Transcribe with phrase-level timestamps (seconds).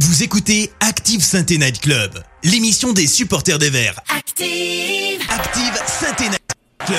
[0.00, 2.10] Vous écoutez Active saint Night Club,
[2.42, 4.00] l'émission des supporters des Verts.
[4.08, 6.40] Active Active saint Night
[6.84, 6.98] Club,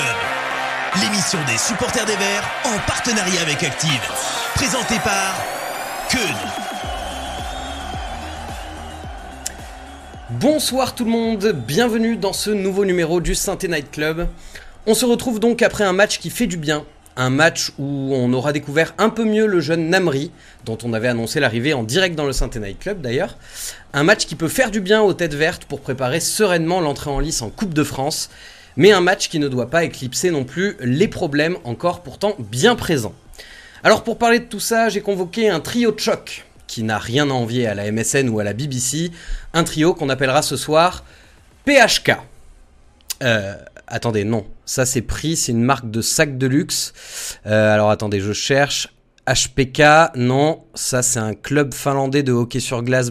[1.02, 4.00] l'émission des supporters des Verts en partenariat avec Active.
[4.54, 5.36] Présentée par
[6.08, 6.36] Keun.
[10.30, 14.26] Bonsoir tout le monde, bienvenue dans ce nouveau numéro du saint Night Club.
[14.86, 16.86] On se retrouve donc après un match qui fait du bien,
[17.16, 20.30] un match où on aura découvert un peu mieux le jeune Namri,
[20.64, 23.36] dont on avait annoncé l'arrivée en direct dans le Night Club d'ailleurs.
[23.92, 27.20] Un match qui peut faire du bien aux têtes vertes pour préparer sereinement l'entrée en
[27.20, 28.30] lice en Coupe de France,
[28.76, 32.76] mais un match qui ne doit pas éclipser non plus les problèmes encore pourtant bien
[32.76, 33.14] présents.
[33.82, 37.30] Alors pour parler de tout ça, j'ai convoqué un trio de choc qui n'a rien
[37.30, 39.10] à envier à la MSN ou à la BBC,
[39.54, 41.04] un trio qu'on appellera ce soir
[41.64, 42.16] PHK.
[43.22, 43.54] Euh,
[43.86, 46.92] attendez, non, ça c'est pris, c'est une marque de sac de luxe.
[47.46, 48.88] Euh, alors attendez, je cherche.
[49.26, 53.10] HPK, non, ça c'est un club finlandais de hockey sur glace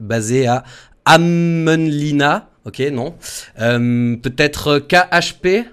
[0.00, 0.64] basé à
[1.04, 2.48] Ammenlina.
[2.64, 3.16] Ok, non.
[3.60, 5.66] Euh, peut-être KHP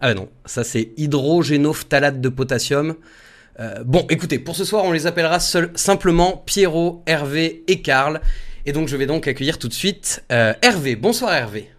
[0.00, 2.94] Ah non, ça c'est hydrogénophthalate de potassium.
[3.60, 8.20] Euh, bon, écoutez, pour ce soir, on les appellera simplement Pierrot, Hervé et Karl.
[8.66, 10.96] Et donc, je vais donc accueillir tout de suite Hervé.
[10.96, 11.73] Bonsoir Hervé.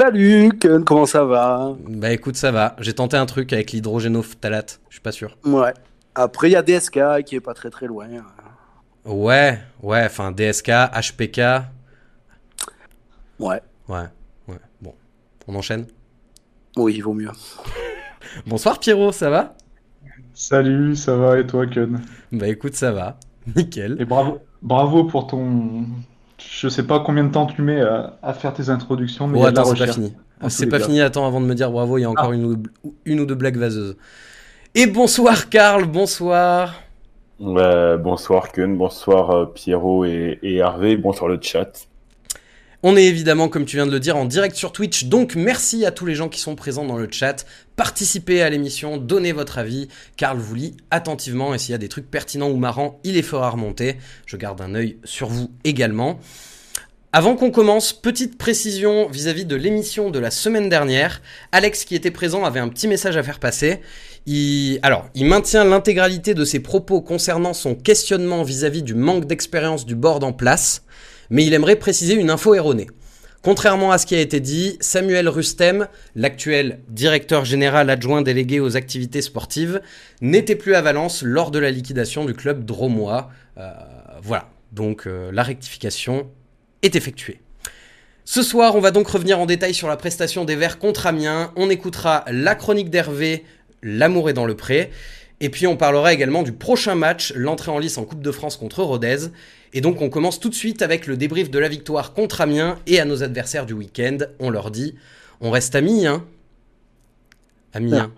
[0.00, 1.74] Salut Ken, comment ça va?
[1.88, 2.76] Bah écoute, ça va.
[2.78, 5.36] J'ai tenté un truc avec l'hydrogénophthalate, je suis pas sûr.
[5.44, 5.74] Ouais.
[6.14, 8.06] Après, il y a DSK qui est pas très très loin.
[9.04, 11.40] Ouais, ouais, enfin DSK, HPK.
[13.40, 13.60] Ouais.
[13.88, 14.04] Ouais,
[14.46, 14.58] ouais.
[14.80, 14.94] Bon,
[15.48, 15.86] on enchaîne?
[16.76, 17.32] Oui, il vaut mieux.
[18.46, 19.56] Bonsoir Pierrot, ça va?
[20.32, 22.00] Salut, ça va et toi Ken?
[22.30, 23.18] Bah écoute, ça va.
[23.56, 23.96] Nickel.
[23.98, 25.86] Et bravo, bravo pour ton,
[26.38, 29.64] je sais pas combien de temps tu mets à, faire tes introductions, mais oh, attends,
[29.64, 30.14] c'est pas fini.
[30.48, 32.34] C'est pas fini, attends, avant de me dire bravo, il y a encore ah.
[32.34, 32.62] une, ou,
[33.04, 33.96] une, ou deux blagues vaseuses.
[34.74, 36.74] Et bonsoir Karl, bonsoir.
[37.40, 41.88] bonsoir Kun, bonsoir euh, Pierrot et, et Hervé, bonsoir le chat.
[42.84, 45.84] On est évidemment, comme tu viens de le dire, en direct sur Twitch, donc merci
[45.84, 47.44] à tous les gens qui sont présents dans le chat.
[47.74, 49.88] Participez à l'émission, donnez votre avis.
[50.16, 53.22] Karl vous lit attentivement et s'il y a des trucs pertinents ou marrants, il les
[53.22, 53.96] fera remonter.
[54.26, 56.20] Je garde un œil sur vous également.
[57.12, 61.20] Avant qu'on commence, petite précision vis-à-vis de l'émission de la semaine dernière.
[61.50, 63.80] Alex qui était présent avait un petit message à faire passer.
[64.26, 69.84] Il, alors, il maintient l'intégralité de ses propos concernant son questionnement vis-à-vis du manque d'expérience
[69.84, 70.84] du board en place
[71.30, 72.88] mais il aimerait préciser une info erronée.
[73.42, 78.76] Contrairement à ce qui a été dit, Samuel Rustem, l'actuel directeur général adjoint délégué aux
[78.76, 79.80] activités sportives,
[80.20, 83.30] n'était plus à Valence lors de la liquidation du club dromois.
[83.56, 83.70] Euh,
[84.22, 86.28] voilà, donc euh, la rectification
[86.82, 87.40] est effectuée.
[88.24, 91.52] Ce soir, on va donc revenir en détail sur la prestation des Verts contre Amiens.
[91.56, 93.44] On écoutera la chronique d'Hervé,
[93.82, 94.90] L'amour est dans le pré.
[95.40, 98.56] Et puis on parlera également du prochain match, l'entrée en lice en Coupe de France
[98.56, 99.28] contre Rodez.
[99.72, 102.78] Et donc on commence tout de suite avec le débrief de la victoire contre Amiens
[102.86, 104.18] et à nos adversaires du week-end.
[104.38, 104.94] On leur dit,
[105.40, 106.24] on reste amis, hein
[107.72, 108.12] Amiens.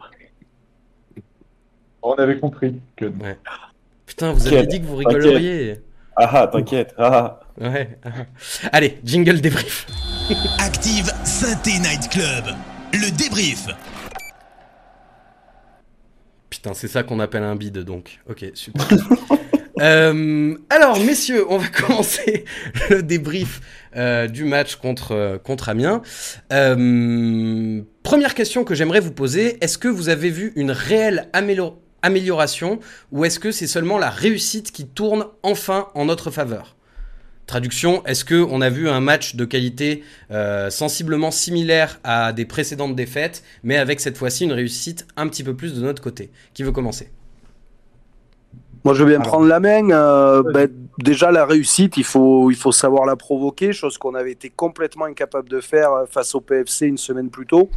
[2.03, 3.12] On avait compris que...
[4.06, 5.81] Putain, vous avez dit que vous rigoleriez.
[6.16, 6.94] Ah, ah t'inquiète.
[6.99, 7.65] Ah, ah.
[7.69, 7.99] Ouais.
[8.72, 9.87] Allez, jingle débrief.
[10.59, 12.44] Active Synthé Night Club.
[12.93, 13.67] Le débrief.
[16.49, 18.21] Putain, c'est ça qu'on appelle un bide donc.
[18.28, 18.87] Ok, super.
[19.80, 22.44] Euh, alors, messieurs, on va commencer
[22.91, 23.60] le débrief
[23.96, 26.02] euh, du match contre, euh, contre Amiens.
[28.02, 31.28] première question que j'aimerais vous poser, est-ce que vous avez vu une réelle
[32.02, 32.80] amélioration
[33.10, 36.76] ou est-ce que c'est seulement la réussite qui tourne enfin en notre faveur?
[37.46, 40.04] Traduction, est-ce qu'on a vu un match de qualité
[40.70, 45.56] sensiblement similaire à des précédentes défaites, mais avec cette fois-ci une réussite un petit peu
[45.56, 46.30] plus de notre côté?
[46.54, 47.10] Qui veut commencer?
[48.84, 49.91] Moi, je veux bien prendre la main.
[49.91, 50.68] Euh, ben,
[50.98, 55.04] déjà, la réussite, il faut, il faut savoir la provoquer, chose qu'on avait été complètement
[55.04, 57.69] incapable de faire euh, face au PFC une semaine plus tôt.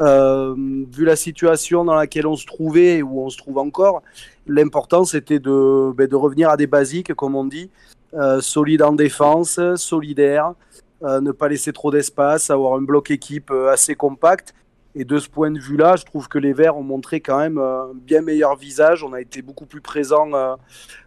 [0.00, 0.54] Euh,
[0.90, 4.02] vu la situation dans laquelle on se trouvait et où on se trouve encore,
[4.46, 7.70] l'important c'était de, ben, de revenir à des basiques, comme on dit,
[8.14, 10.54] euh, solide en défense, solidaire,
[11.02, 14.54] ne pas laisser trop d'espace, avoir un bloc équipe assez compact
[14.94, 17.58] et de ce point de vue-là, je trouve que les Verts ont montré quand même
[17.58, 19.02] euh, un bien meilleur visage.
[19.02, 20.54] On a été beaucoup plus présent euh,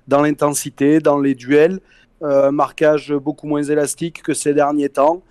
[0.07, 1.79] dans l'intensité, dans les duels.
[2.23, 5.21] Euh, marquage beaucoup moins élastique que ces derniers temps.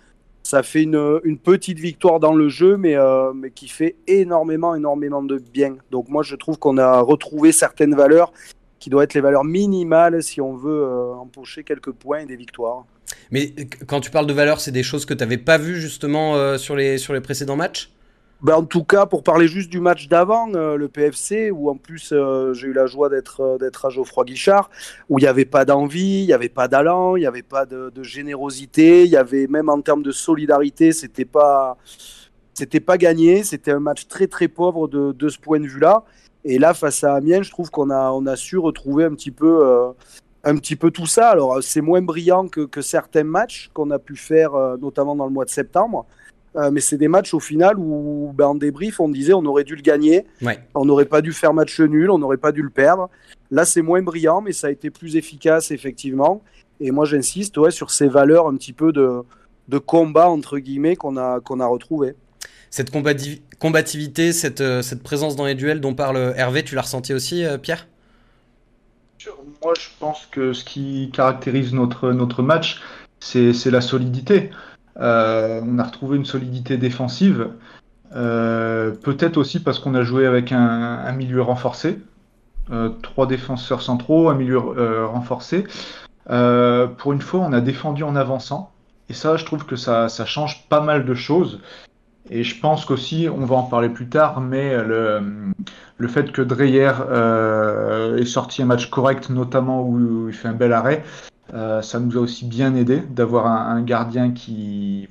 [0.44, 2.96] Ça fait une, petite victoire dans le jeu, mais,
[3.34, 5.76] mais qui fait énormément, énormément de bien.
[5.90, 8.30] Donc moi, je trouve qu'on a retrouvé certaines valeurs
[8.78, 12.84] qui doivent être les valeurs minimales si on veut empocher quelques points et des victoires.
[13.30, 13.54] Mais
[13.86, 16.76] quand tu parles de valeurs, c'est des choses que tu n'avais pas vues justement sur,
[16.76, 17.94] les, sur les précédents matchs?
[18.42, 21.76] Ben, en tout cas, pour parler juste du match d'avant, euh, le PFC, où en
[21.76, 24.70] plus euh, j'ai eu la joie d'être euh, d'être à Geoffroy Guichard,
[25.08, 27.64] où il n'y avait pas d'envie, il n'y avait pas d'allant, il n'y avait pas
[27.64, 31.78] de, générosité, il y avait même en termes de solidarité, c'était pas
[32.86, 36.04] pas gagné, c'était un match très très pauvre de, ce point de vue-là.
[36.44, 41.06] Et là, face à Amiens, je trouve qu'on a su retrouver un petit peu tout
[41.06, 41.30] ça.
[41.30, 45.46] Alors c'est moins brillant que certains matchs qu'on a pu faire, notamment dans le mois
[45.46, 46.06] de septembre.
[46.56, 49.64] Euh, mais c'est des matchs au final où, ben, en débrief, on disait on aurait
[49.64, 50.58] dû le gagner, Ouais.
[50.74, 53.10] on n'aurait pas dû faire match nul, on n'aurait pas dû le perdre.
[53.50, 56.42] Là, c'est moins brillant, mais ça a été plus efficace, effectivement.
[56.80, 59.22] Et moi, j'insiste ouais, sur ces valeurs un petit peu de,
[59.68, 62.14] de combat, entre guillemets, qu'on a, qu'on a retrouvées.
[62.70, 66.82] Cette combati- combativité, cette, euh, cette présence dans les duels dont parle Hervé, tu l'as
[66.82, 67.86] ressenti aussi, euh, Pierre?
[69.62, 72.82] Moi, je pense que ce qui caractérise notre, notre match,
[73.20, 74.50] c'est c'est la solidité.
[74.98, 77.50] Euh, on a retrouvé une solidité défensive,
[78.14, 81.98] euh, peut-être aussi parce qu'on a joué avec un, milieu renforcé,
[82.70, 85.64] euh, trois défenseurs centraux, un milieu renforcé.
[86.26, 88.72] Pour une fois, on a défendu en avançant,
[89.08, 91.60] et ça, je trouve que ça, change pas mal de choses.
[92.30, 95.20] Et je pense qu'aussi, on va en parler plus tard, mais le,
[95.98, 100.54] le fait que Dreyer euh, ait sorti un match correct, notamment où, il fait un
[100.54, 101.04] bel arrêt,
[101.52, 105.08] euh, ça nous a aussi bien aidé d'avoir un, gardien qui,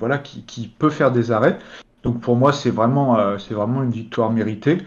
[0.80, 1.60] peut faire des arrêts.
[2.04, 4.80] Donc pour moi, c'est vraiment, euh, c'est vraiment une victoire méritée.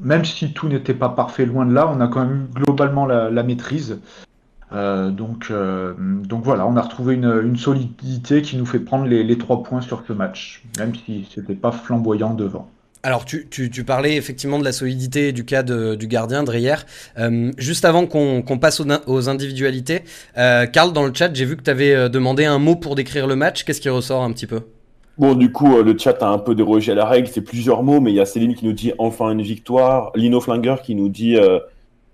[0.00, 3.06] Même si tout n'était pas parfait, loin de là, on a quand même eu globalement
[3.06, 4.00] la, maîtrise.
[4.72, 5.52] Euh, donc,
[5.98, 9.62] donc voilà, on a retrouvé une, une, solidité qui nous fait prendre les, les trois
[9.62, 12.68] points sur ce match, même si c'était pas flamboyant devant.
[13.02, 16.74] Alors, tu, parlais effectivement de la solidité du cas du gardien, Dreyer.
[17.18, 20.02] Euh, juste avant qu'on qu passe aux, aux individualités,
[20.36, 23.26] euh, Karl, dans le chat, j'ai vu que tu avais demandé un mot pour décrire
[23.26, 23.64] le match.
[23.64, 24.62] Qu'est-ce qui ressort un petit peu?
[25.18, 27.26] Bon, du coup, le chat a un peu dérogé à la règle.
[27.26, 30.12] C'est plusieurs mots, mais il y a Céline qui nous dit enfin une victoire.
[30.14, 31.58] Lino Flinger qui nous dit euh,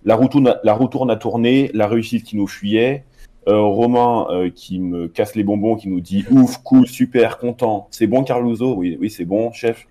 [0.07, 3.05] la, roue tourne, la roue tourne a tourné, la réussite qui nous fuyait.
[3.47, 7.89] Euh, Romain euh, qui me casse les bonbons, qui nous dit ouf, cool, super, content.
[7.91, 9.87] C'est bon, Carluso Oui, oui, c'est bon, chef.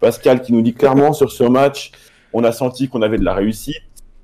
[0.00, 1.92] Pascal qui nous dit clairement sur ce match,
[2.32, 3.76] on a senti qu'on avait de la réussite.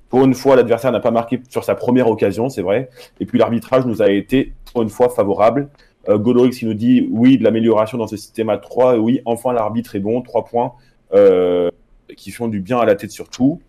[0.09, 2.91] Pour une fois, l'adversaire n'a pas marqué sur sa première occasion, c'est vrai.
[3.19, 5.71] Et puis l'arbitrage nous a été pour une fois favorable.
[6.09, 8.99] Euh, Godorix qui nous dit oui, de l'amélioration dans ce système à 3.
[8.99, 10.73] Oui, enfin l'arbitre est bon, 3 points
[11.15, 11.71] euh,
[12.17, 13.61] qui font du bien à la tête surtout.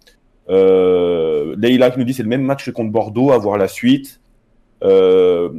[0.50, 3.68] Euh, Leïla qui nous dit c'est le même match que contre Bordeaux, à voir la
[3.68, 4.20] suite.
[4.84, 5.50] Euh,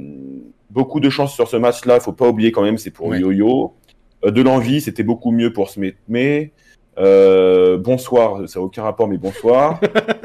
[0.70, 3.20] beaucoup de chance sur ce match-là, il faut pas oublier quand même, c'est pour Ouais.
[3.20, 3.75] Yo-Yo.
[4.24, 5.98] Euh, de l'envie, c'était beaucoup mieux pour se mettre.
[6.08, 6.52] Mais
[6.98, 9.80] euh, bonsoir, ça n'a aucun rapport, mais bonsoir.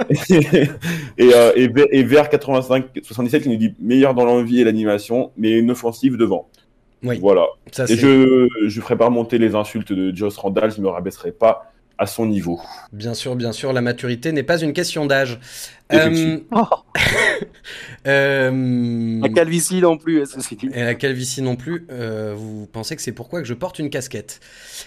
[0.30, 4.64] et, euh, et, Ver- et vers 85 77 qui nous dit meilleur dans l'envie et
[4.64, 6.48] l'animation, mais une offensive devant.
[7.04, 7.46] Oui, Voilà.
[7.72, 11.32] ça Et je je ferai pas remonter les insultes de Joss Randall, je me rabaisserai
[11.32, 11.69] pas
[12.00, 12.62] à son niveau.
[12.94, 15.40] bien sûr, bien sûr, la maturité n'est pas une question d'âge.
[15.92, 16.70] Effectivement.
[18.08, 20.70] euh, La calvitie non plus, ceci dit.
[20.74, 21.86] Et la calvitie non plus.
[21.92, 24.40] Euh, vous pensez que c'est pourquoi que je porte une casquette?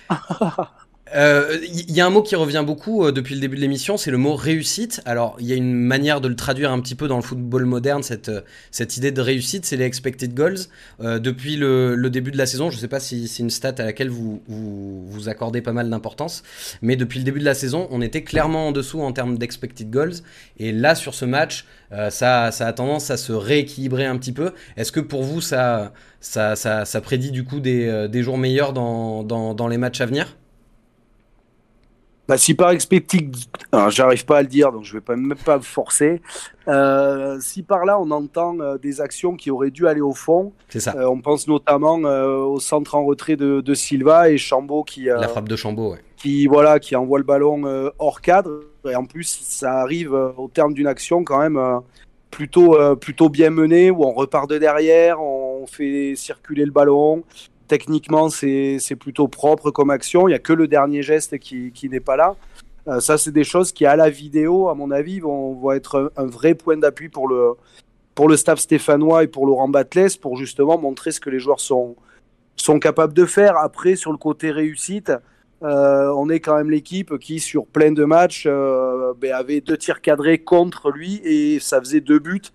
[1.14, 3.98] Il euh, y, a un mot qui revient beaucoup euh, depuis le début de l'émission,
[3.98, 5.02] c'est le mot réussite.
[5.04, 7.66] Alors, il y a une manière de le traduire un petit peu dans le football
[7.66, 10.60] moderne, cette, euh, cette idée de réussite, c'est les expected goals.
[11.00, 13.84] Depuis le, début de la saison, je ne sais pas si c'est une stat à
[13.84, 16.42] laquelle vous, vous, accordez pas mal d'importance,
[16.80, 19.90] mais depuis le début de la saison, on était clairement en dessous en termes d'expected
[19.90, 20.14] goals.
[20.58, 21.66] Et là, sur ce match,
[22.10, 24.52] ça, a tendance à se rééquilibrer un petit peu.
[24.76, 25.92] Est-ce que pour vous, ça,
[27.02, 30.36] prédit du coup des, jours meilleurs dans, dans les matchs à venir?
[32.29, 33.34] Bah, si par expected,
[33.72, 36.22] alors j'arrive pas à le dire, donc je vais pas même pas me forcer.
[36.69, 40.52] Euh, si par là on entend euh, des actions qui auraient dû aller au fond,
[40.69, 40.94] c'est ça.
[40.96, 45.26] Euh, on pense notamment au centre en retrait de, de Silva et Chambaud qui la
[45.26, 45.98] frappe de Chambaud, ouais.
[46.17, 50.74] qui voilà qui envoie le ballon hors cadre et en plus ça arrive au terme
[50.74, 51.81] d'une action quand même
[52.31, 57.24] plutôt plutôt bien menée où on repart de derrière, on fait circuler le ballon,
[57.72, 60.29] techniquement, c'est plutôt propre comme action.
[60.29, 62.36] Il n'y a que le dernier geste qui, n'est pas là.
[62.86, 66.22] Euh, ça, c'est des choses qui, à la vidéo, à mon avis, vont, être un,
[66.22, 67.52] un vrai point d'appui pour le,
[68.14, 71.60] pour le staff stéphanois et pour Laurent Batles pour justement montrer ce que les joueurs
[71.60, 71.96] sont,
[72.56, 73.56] sont capables de faire.
[73.56, 75.10] Après, sur le côté réussite,
[75.62, 79.79] euh, on est quand même l'équipe qui, sur plein de matchs, euh, ben, avait deux
[79.79, 82.52] tirs cadrés contre lui et ça faisait deux buts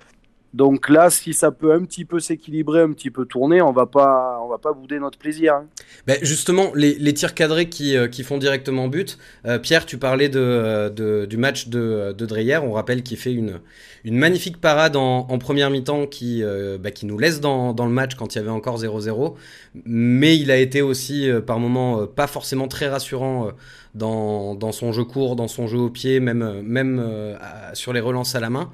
[0.58, 3.86] Donc là, si ça peut un petit peu s'équilibrer, un petit peu tourner, on va
[3.86, 5.54] pas, on va pas bouder notre plaisir.
[5.54, 5.68] Hein.
[6.08, 9.20] Ben justement, les, tirs cadrés qui, euh, qui, font directement but.
[9.46, 12.58] Euh, Pierre, tu parlais de, euh, du match de, de Dreyer.
[12.58, 13.60] On rappelle qu'il fait une,
[14.04, 16.44] une magnifique parade en, première mi-temps qui,
[16.80, 19.36] bah, qui nous laisse dans, dans, le match quand il y avait encore 0-0.
[19.86, 23.52] Mais il a été aussi par moments pas forcément très rassurant
[23.98, 27.04] dans, dans, son jeu court, dans son jeu au pied, même, même
[27.74, 28.70] sur les relances à la main.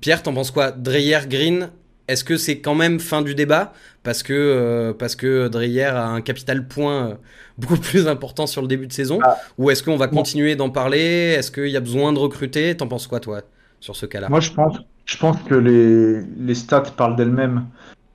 [0.00, 0.70] Pierre, t'en penses quoi?
[0.70, 1.70] Dreyer, Green,
[2.06, 3.72] est-ce que c'est quand même fin du débat?
[4.02, 7.14] Parce que, euh, parce que Dreyer a un capital point euh,
[7.58, 9.38] beaucoup plus important sur le début de saison ah.
[9.56, 11.34] Ou est-ce qu'on va continuer d'en parler?
[11.38, 12.76] Est-ce qu'il y a besoin de recruter?
[12.76, 13.40] T'en penses quoi, toi,
[13.80, 14.28] sur ce cas-là?
[14.28, 17.66] Moi, je pense, je pense que les, les stats parlent d'elles-mêmes.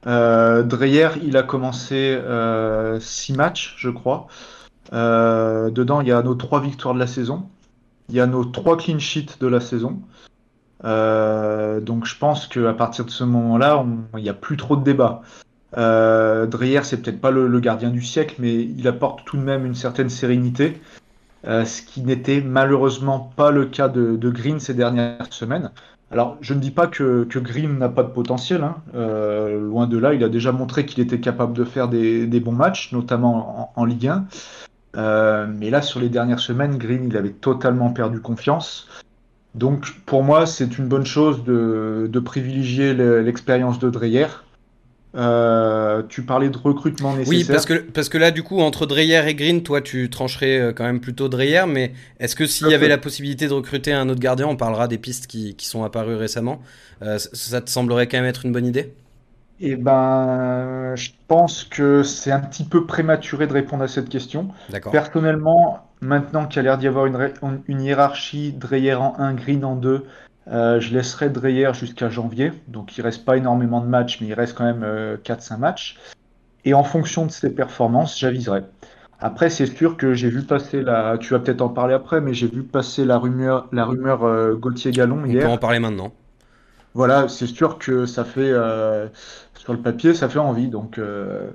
[0.06, 2.18] Euh, Dreyer, il a commencé
[3.00, 4.28] 6 matchs, je crois.
[4.92, 7.48] Dedans, il y a nos 3 victoires de la saison.
[8.10, 10.02] Il y a nos 3 clean sheets de la saison.
[10.86, 13.86] Euh, donc je pense qu'à partir de ce moment-là,
[14.18, 15.22] il n'y a plus trop de débat.
[15.78, 19.66] Euh, Dreyer, c'est peut-être pas le, gardien du siècle, mais il apporte tout de même
[19.66, 20.82] une certaine sérénité,
[21.48, 25.72] euh, ce qui n'était malheureusement pas le cas de, Green ces dernières semaines.
[26.12, 28.78] Alors, je ne dis pas que, Green n'a pas de potentiel, hein.
[28.96, 32.52] euh, loin de là, il a déjà montré qu'il était capable de faire des, bons
[32.52, 34.26] matchs, notamment en, en Ligue 1.
[34.96, 38.88] Mais là, sur les dernières semaines, Green, il avait totalement perdu confiance.
[39.56, 44.28] Donc pour moi, c'est une bonne chose de, privilégier l'expérience de Dreyer.
[45.16, 47.40] Euh, tu parlais de recrutement nécessaire.
[47.40, 50.60] Oui, parce que, parce que là, du coup, entre Dreyer et Green, toi, tu trancherais
[50.60, 53.92] euh, quand même plutôt Dreyer, mais est-ce que s'il y avait la possibilité de recruter
[53.92, 56.62] un autre gardien, on parlera des pistes qui, sont apparues récemment,
[57.02, 58.94] euh, ça te semblerait quand même être une bonne idée?
[59.62, 64.50] Eh ben, je pense que c'est un petit peu prématuré de répondre à cette question.
[64.92, 67.32] Personnellement, maintenant qu'il y a l'air d'y avoir une,
[67.68, 70.06] une, hiérarchie, Dreyer en 1, Green en 2,
[70.48, 72.54] euh, je laisserai Dreyer jusqu'à janvier.
[72.68, 74.84] Donc il reste pas énormément de matchs, mais il reste quand même
[75.24, 75.98] 4-5 euh, matchs.
[76.66, 78.64] Et en fonction de ses performances, j'aviserai.
[79.22, 81.18] Après, c'est sûr que j'ai vu passer la.
[81.18, 84.56] Tu vas peut-être en parler après, mais j'ai vu passer la rumeur, la rumeur euh,
[84.56, 85.44] Gauthier Gallon hier.
[85.44, 86.14] On peut en parler maintenant.
[86.94, 88.52] Voilà, c'est sûr que ça fait
[89.60, 90.68] sur le papier, ça fait envie.
[90.68, 91.52] Donc, euh,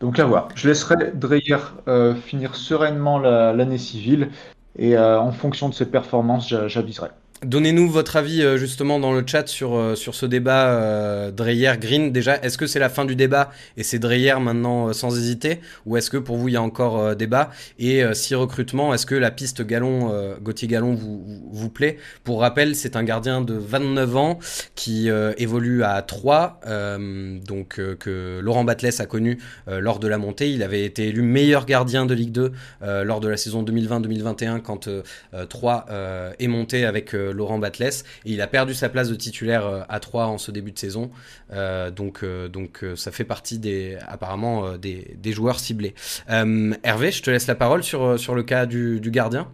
[0.00, 0.48] donc à voir.
[0.54, 4.30] Je laisserai Dreyer euh, finir sereinement l'année civile
[4.76, 7.10] et euh, en fonction de ses performances, j'aviserai.
[7.44, 12.10] Donnez-nous votre avis euh, justement dans le chat sur, euh, sur ce débat euh, Dreyer-Green.
[12.10, 15.60] Déjà, est-ce que c'est la fin du débat et c'est Dreyer maintenant sans hésiter?
[15.86, 17.50] Ou est-ce que pour vous il y a encore débat?
[17.78, 21.98] Et si recrutement, est-ce que la piste Galon, Gauthier Galon vous, vous, plaît?
[22.24, 24.38] Pour rappel, c'est un gardien de 29 ans
[24.74, 26.60] qui évolue à 3,
[27.46, 30.50] donc que Laurent Batles a connu lors de la montée.
[30.50, 32.52] Il avait été élu meilleur gardien de Ligue 2
[33.04, 34.88] lors de la saison 2020-2021 quand
[35.48, 35.86] 3
[36.38, 38.04] est monté avec Laurent Batles.
[38.24, 41.10] Il a perdu sa place de titulaire euh, à 3 en ce début de saison.
[41.52, 45.94] Euh, donc, euh, donc ça fait partie des, apparemment des, joueurs ciblés.
[46.28, 49.48] Hervé, je te laisse la parole sur, sur le cas du, gardien.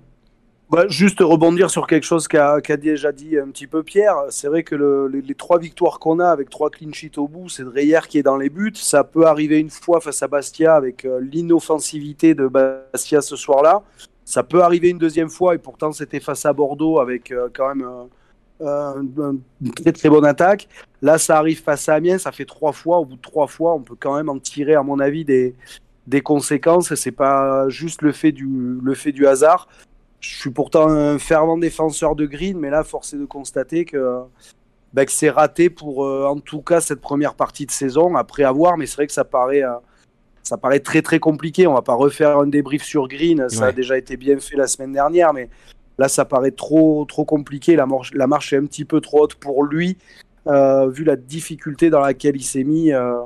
[0.70, 4.16] Bah, juste rebondir sur quelque chose qu'a déjà dit un petit peu Pierre.
[4.30, 4.74] C'est vrai que
[5.12, 8.22] les, trois victoires qu'on a avec trois clean sheets au bout, c'est Dreyer qui est
[8.22, 8.72] dans les buts.
[8.74, 13.82] Ça peut arriver une fois face à Bastia avec l'inoffensivité de Bastia ce soir-là.
[14.24, 17.74] Ça peut arriver une deuxième fois, et pourtant c'était face à Bordeaux avec euh, quand
[17.74, 17.86] même
[18.62, 19.02] euh,
[19.60, 20.68] une très très bonne attaque.
[21.02, 22.98] Là, ça arrive face à Amiens, ça fait trois fois.
[22.98, 25.54] Au bout de trois fois, on peut quand même en tirer, à mon avis, des,
[26.06, 26.94] des conséquences.
[26.94, 28.48] C'est pas juste le fait, du,
[28.82, 29.68] le fait du hasard.
[30.20, 34.20] Je suis pourtant un fervent défenseur de Green, mais là, force est de constater que,
[34.94, 38.16] bah, que c'est raté pour, euh, en tout cas, cette première partie de saison.
[38.16, 39.62] Après avoir, mais c'est vrai que ça paraît
[40.44, 41.66] ça paraît très très compliqué.
[41.66, 44.66] On va pas refaire un débrief sur Green, ça a déjà été bien fait la
[44.66, 45.48] semaine dernière, mais
[45.98, 47.74] là ça paraît trop trop compliqué.
[47.74, 49.96] La, marche, la marche est un petit peu trop haute pour lui,
[50.46, 52.92] euh, vu la difficulté dans laquelle il s'est mis.
[52.92, 53.16] Euh,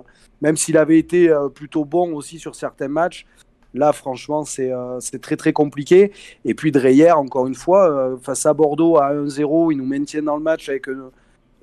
[0.40, 3.26] même s'il avait été euh, plutôt bon aussi sur certains matchs,
[3.74, 4.70] là franchement c'est
[5.20, 6.12] très très compliqué.
[6.44, 10.36] Et puis Dreyer, encore une fois, face à Bordeaux à 1-0, ils nous maintiennent dans
[10.36, 11.10] le match avec un,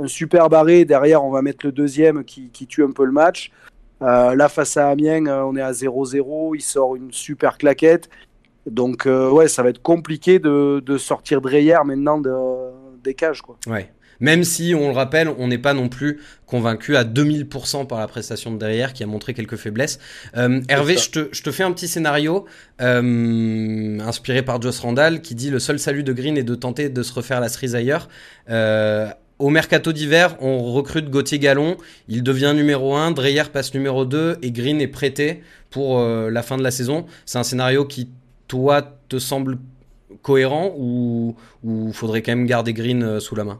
[0.07, 0.83] super barré.
[0.83, 3.51] Derrière, on va mettre le deuxième qui, qui tue un peu le match.
[4.01, 6.55] Euh, là, face à Amiens, euh, on est à 0-0.
[6.55, 8.09] Il sort une super claquette.
[8.65, 12.31] Donc, euh, ouais, ça va être compliqué de, sortir Dreyer maintenant de,
[13.03, 13.41] des cages.
[13.41, 13.57] Quoi.
[13.67, 13.91] Ouais.
[14.21, 18.07] Même si, on le rappelle, on n'est pas non plus convaincu à 2000% par la
[18.07, 19.99] prestation de derrière qui a montré quelques faiblesses.
[20.33, 22.45] Hervé, je te, je te, fais un petit scénario
[22.79, 27.03] inspiré par Joss Randall qui dit le seul salut de Green est de tenter de
[27.03, 28.07] se refaire la cerise ailleurs.
[29.37, 31.75] Au mercato d'hiver, on recrute Gauthier Gallon,
[32.07, 36.41] il devient numéro 1, Dreyer passe numéro 2 et Green est prêté pour euh, la
[36.41, 37.05] fin de la saison.
[37.25, 38.09] C'est un scénario qui,
[38.47, 39.57] toi, te semble
[40.21, 43.59] cohérent ou, il faudrait quand même garder Green euh, sous la main?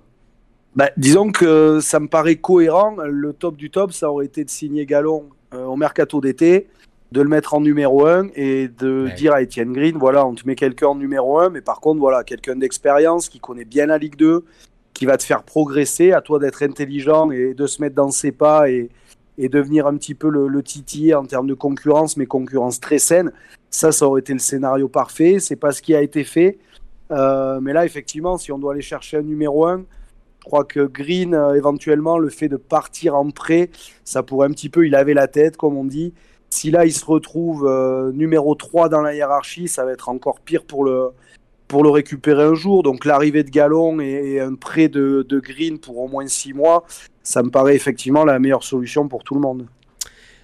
[0.77, 2.96] Bah, disons que ça me paraît cohérent.
[3.05, 6.67] Le top du top, ça aurait été de signer Galon euh, au mercato d'été,
[7.12, 10.48] de le mettre en numéro 1 et de dire à Etienne Green voilà, on te
[10.48, 13.98] met quelqu'un en numéro 1, mais par contre, voilà, quelqu'un d'expérience qui connaît bien la
[13.98, 14.46] Ligue 2,
[14.95, 16.11] qui va te faire progresser.
[16.13, 18.89] À toi d'être intelligent et de se mettre dans ses pas et,
[19.37, 23.31] devenir un petit peu le, le titiller en termes de concurrence, mais concurrence très saine.
[23.69, 25.39] Ça, ça aurait été le scénario parfait.
[25.39, 26.57] C'est pas ce qui a été fait.
[27.11, 29.79] Euh, mais là, effectivement, si on doit aller chercher un numéro 1,
[30.39, 33.69] je crois que Green, euh, éventuellement, le fait de partir en prêt,
[34.03, 36.13] ça pourrait un petit peu, il avait la tête, comme on dit.
[36.49, 40.39] Si là, il se retrouve euh, numéro 3 dans la hiérarchie, ça va être encore
[40.39, 41.09] pire pour le,
[41.67, 42.84] pour le récupérer un jour.
[42.84, 46.86] Donc l'arrivée de Galon et, un prêt de, de, Green pour au moins 6 mois,
[47.24, 49.67] ça me paraît effectivement la meilleure solution pour tout le monde.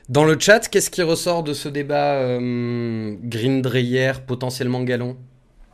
[0.10, 5.16] Dans le chat, qu'est-ce qui ressort de ce débat euh, Green Dreyer, potentiellement Galon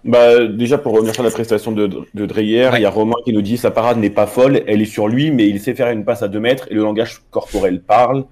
[0.04, 3.34] bah, déjà, pour revenir sur la prestation de, de Dreyer, il y a Romain qui
[3.34, 5.90] nous dit sa parade n'est pas folle, elle est sur lui, mais il sait faire
[5.90, 8.26] une passe à 2 mètres et le langage corporel parle.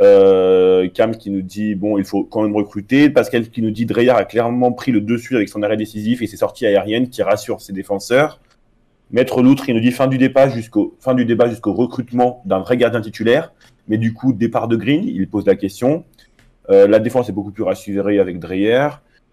[0.00, 3.10] Euh, Cam qui nous dit bon, il faut quand même recruter.
[3.10, 6.26] Pascal qui nous dit Dreyer a clairement pris le dessus avec son arrêt décisif et
[6.26, 8.40] ses sorties aériennes qui rassurent ses défenseurs.
[9.10, 13.52] Maître Loutre, il nous dit fin du débat jusqu'au recrutement d'un vrai gardien titulaire.
[13.88, 16.04] Mais du coup, départ de Green, il pose la question.
[16.70, 18.88] Euh, la défense est beaucoup plus rassurée avec Dreyer.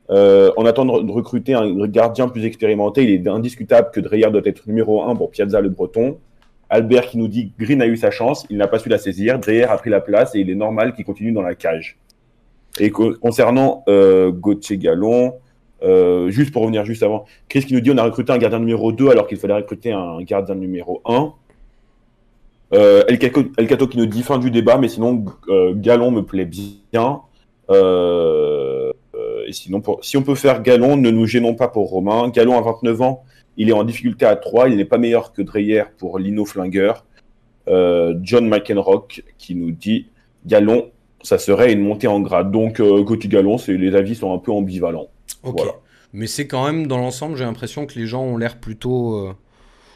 [0.10, 3.04] Euh, on attend de recruter un gardien plus expérimenté.
[3.04, 6.20] Il est indiscutable que Dreyer doit être numéro 1 pour Piazza le Breton.
[6.74, 9.38] Albert qui nous dit Green a eu sa chance, il n'a pas su la saisir.
[9.38, 11.98] Dreyer a pris la place et il est normal qu'il continue dans la cage.
[12.80, 15.36] Et concernant euh, Gauthier Gallon,
[15.84, 18.58] euh, juste pour revenir juste avant, Chris qui nous dit on a recruté un gardien
[18.58, 21.34] numéro 2 alors qu'il fallait recruter un gardien numéro 1.
[22.74, 26.46] Euh, El, Cato, qui nous dit fin du débat, mais sinon euh, Galon me plaît
[26.46, 27.22] bien.
[29.46, 32.30] Et sinon, si on peut faire Galon, ne nous gênons pas pour Romain.
[32.30, 33.24] Galon a 29 ans,
[33.58, 36.94] il est en difficulté à 3, il n'est pas meilleur que Dreyer pour Lino Flinger.
[37.68, 40.08] John McEnrock qui nous dit
[40.46, 40.92] Galon,
[41.22, 42.52] ça serait une montée en grade.
[42.52, 45.08] Donc, côté Galon, les avis sont un peu ambivalents.
[45.44, 45.62] Ok.
[46.12, 49.34] Mais c'est quand même, dans l'ensemble, j'ai l'impression que les gens ont l'air plutôt,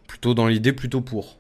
[0.08, 1.38] plutôt dans l'idée, plutôt pour.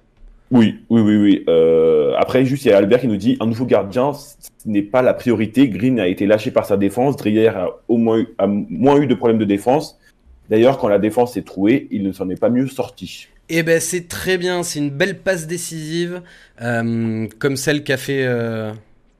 [0.49, 1.43] Oui, oui, oui, oui.
[1.49, 4.81] Euh, après, juste, il y a Albert qui nous dit un nouveau gardien, ce n'est
[4.81, 5.67] pas la priorité.
[5.67, 7.17] Green a été lâché par sa défense.
[7.17, 9.99] Dreyer a au moins a moins eu de problèmes de défense.
[10.49, 13.27] D'ailleurs, quand la défense est trouée, il ne s'en est pas mieux sorti.
[13.49, 14.63] Eh ben, c'est très bien.
[14.63, 16.21] C'est une belle passe décisive,
[16.61, 18.25] euh, comme celle qu'a fait.
[18.25, 18.73] Euh,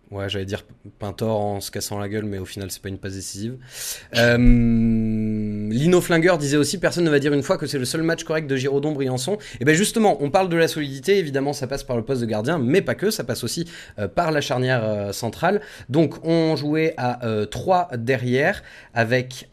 [0.09, 0.63] Ouais, j'allais dire
[0.99, 3.57] Pintor en se cassant la gueule, mais au final, c'est pas une passe décisive.
[4.15, 4.37] Euh,
[5.70, 8.24] Lino Flinger disait aussi personne ne va dire une fois que c'est le seul match
[8.24, 9.37] correct de Giraudon Briançon.
[9.59, 12.25] Et bien justement, on parle de la solidité, évidemment, ça passe par le poste de
[12.25, 13.67] gardien, mais pas que, ça passe aussi
[14.00, 15.61] euh, par la charnière euh, centrale.
[15.89, 19.48] Donc, on jouait à 3 derrière avec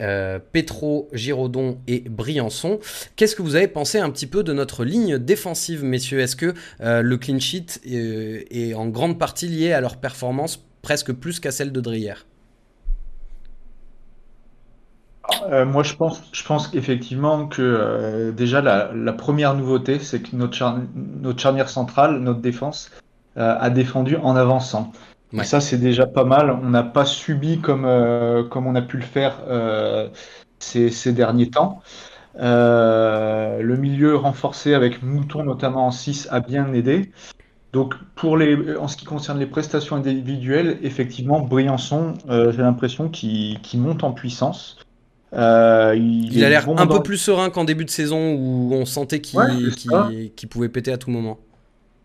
[0.51, 2.79] Petro, Giraudon et Briançon.
[3.15, 6.19] Qu'est-ce que vous avez pensé un petit peu de notre ligne défensive, messieurs?
[6.19, 10.44] Est-ce que le clean sheet est en grande partie lié à leur performance?
[10.85, 12.13] Presque plus qu'à celle de Dreyer.
[15.49, 20.35] Euh, moi, je pense, je pense qu'effectivement que euh, déjà la, première nouveauté, c'est que
[20.35, 20.55] notre,
[21.39, 22.91] charnière centrale, notre défense,
[23.37, 24.91] euh, a défendu en avançant.
[25.33, 26.51] Et ça, c'est déjà pas mal.
[26.51, 27.87] On n'a pas subi comme,
[28.51, 29.39] comme on a pu le faire
[30.59, 31.81] ces, ces, derniers temps.
[32.35, 37.11] le milieu renforcé avec Mouton, notamment en 6, a bien aidé.
[37.75, 43.09] Donc, pour les, en ce qui concerne les prestations individuelles, effectivement, Briançon, euh, j'ai l'impression
[43.09, 44.77] qu'il monte en puissance.
[45.33, 49.19] Euh, il, a l'air un peu plus serein qu'en début de saison où on sentait
[49.19, 51.37] qu'il pouvait péter à tout moment.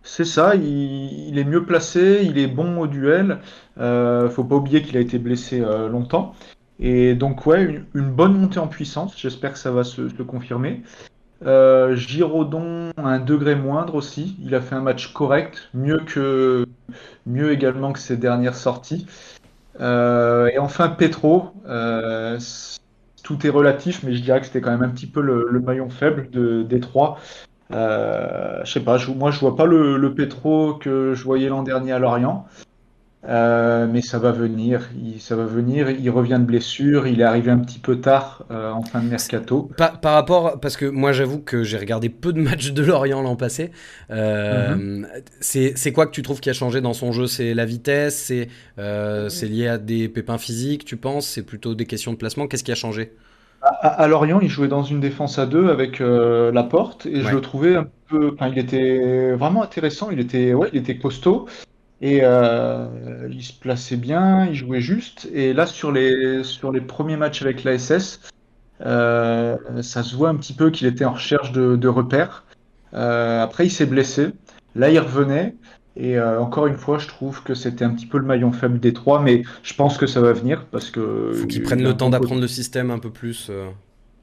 [0.03, 3.39] C'est ça, il, est mieux placé, il est bon au duel.
[3.79, 6.35] Euh, faut pas oublier qu'il a été blessé euh, longtemps.
[6.81, 9.15] Et donc, ouais, une, bonne montée en puissance.
[9.17, 10.83] J'espère que ça va se confirmer.
[11.47, 14.37] Euh, Giraudon un degré moindre aussi.
[14.43, 16.67] Il a fait un match correct, mieux que
[17.27, 19.07] mieux également que ses dernières sorties.
[19.81, 22.39] Euh, et enfin Petro, euh,
[23.23, 25.89] tout est relatif, mais je dirais que c'était quand même un petit peu le, maillon
[25.89, 27.19] faible de, des trois.
[27.71, 31.93] je sais pas, moi je vois pas le, le Petro que je voyais l'an dernier
[31.93, 32.47] à Lorient.
[33.29, 35.91] Euh, mais ça va venir, il, ça va venir.
[35.91, 39.09] Il revient de blessure, il est arrivé un petit peu tard euh, en fin de
[39.09, 39.71] mercato.
[39.77, 43.21] Par, par, rapport, parce que moi j'avoue que j'ai regardé peu de matchs de Lorient
[43.21, 43.73] l'an passé.
[44.11, 45.07] Euh, mhm.
[45.41, 47.27] C'est quoi que tu trouves qui a changé dans son jeu?
[47.27, 48.17] C'est la vitesse?
[48.17, 48.49] C'est
[49.29, 51.27] c'est lié à des pépins physiques, tu penses?
[51.27, 52.47] C'est plutôt des questions de placement?
[52.47, 53.13] Qu'est-ce qui a changé?
[53.63, 57.43] À, Lorient, il jouait dans une défense à deux avec la porte et je le
[57.43, 58.31] trouvais un peu.
[58.33, 60.11] Enfin, il était vraiment intéressant.
[60.11, 61.47] Il était, ouais, il était costaud.
[62.01, 62.87] Et euh,
[63.31, 65.29] il se plaçait bien, il jouait juste.
[65.35, 68.21] Et là, sur les, sur les premiers matchs avec l'ASS,
[68.87, 72.45] euh, ça se voit un petit peu qu'il était en recherche de, de repères.
[72.93, 74.29] après, il s'est blessé.
[74.75, 75.55] Là, il revenait.
[75.97, 78.95] Et encore une fois, je trouve que c'était un petit peu le maillon faible des
[78.95, 81.33] trois, mais je pense que ça va venir parce que.
[81.35, 83.51] Faut qu'ils prennent le temps d'apprendre le système un peu plus.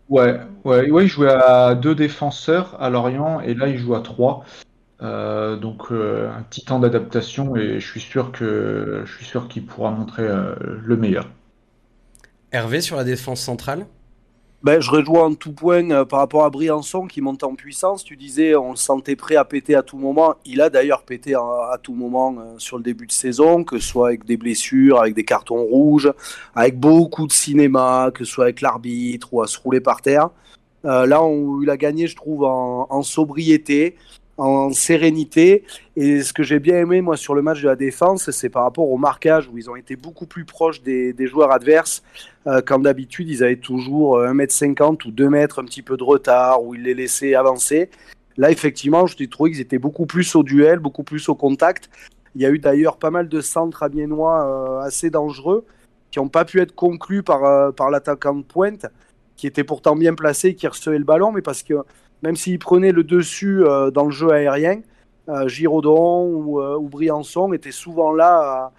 [0.10, 4.00] Ouais, ouais, ouais, il jouait à deux défenseurs à Lorient et là il joue à
[4.00, 4.46] trois.
[5.02, 9.48] Euh, donc euh, un petit temps d'adaptation et je suis sûr que je suis sûr
[9.48, 11.30] qu'il pourra montrer euh, le meilleur.
[12.52, 13.86] Hervé sur la défense centrale?
[14.64, 18.04] Ben, je rejoins en tout point par rapport à Briançon qui monte en puissance.
[18.04, 20.36] Tu disais on le sentait prêt à péter à tout moment.
[20.46, 24.08] Il a d'ailleurs pété à, tout moment sur le début de saison, que ce soit
[24.08, 26.12] avec des blessures, avec des cartons rouges,
[26.56, 30.32] avec beaucoup de cinéma, que ce soit avec l'arbitre ou à se rouler par terre.
[30.84, 33.96] là, on, il a gagné, je trouve, en, en sobriété
[34.38, 35.64] en sérénité.
[35.96, 38.64] Et ce que j'ai bien aimé, moi, sur le match de la défense, c'est par
[38.64, 42.04] rapport au marquage, où ils ont été beaucoup plus proches des, joueurs adverses.
[42.46, 46.64] Euh, quand d'habitude, ils avaient toujours 1m50 ou 2 mètres, un petit peu de retard,
[46.64, 47.90] où ils les laissaient avancer.
[48.38, 51.90] Là, effectivement, je trouvé qu'ils étaient beaucoup plus au duel, beaucoup plus au contact.
[52.36, 55.66] Il y a eu d'ailleurs pas mal de centres amiénois euh, assez dangereux
[56.12, 58.86] qui n'ont pas pu être conclus par, euh, par l'attaquant de pointe,
[59.36, 61.74] qui était pourtant bien placé, qui recevait le ballon, mais parce que
[62.24, 64.82] même s'il prenait le dessus euh, dans le jeu aérien,
[65.30, 68.72] euh, Giraudon ou, euh, ou, Briançon étaient souvent là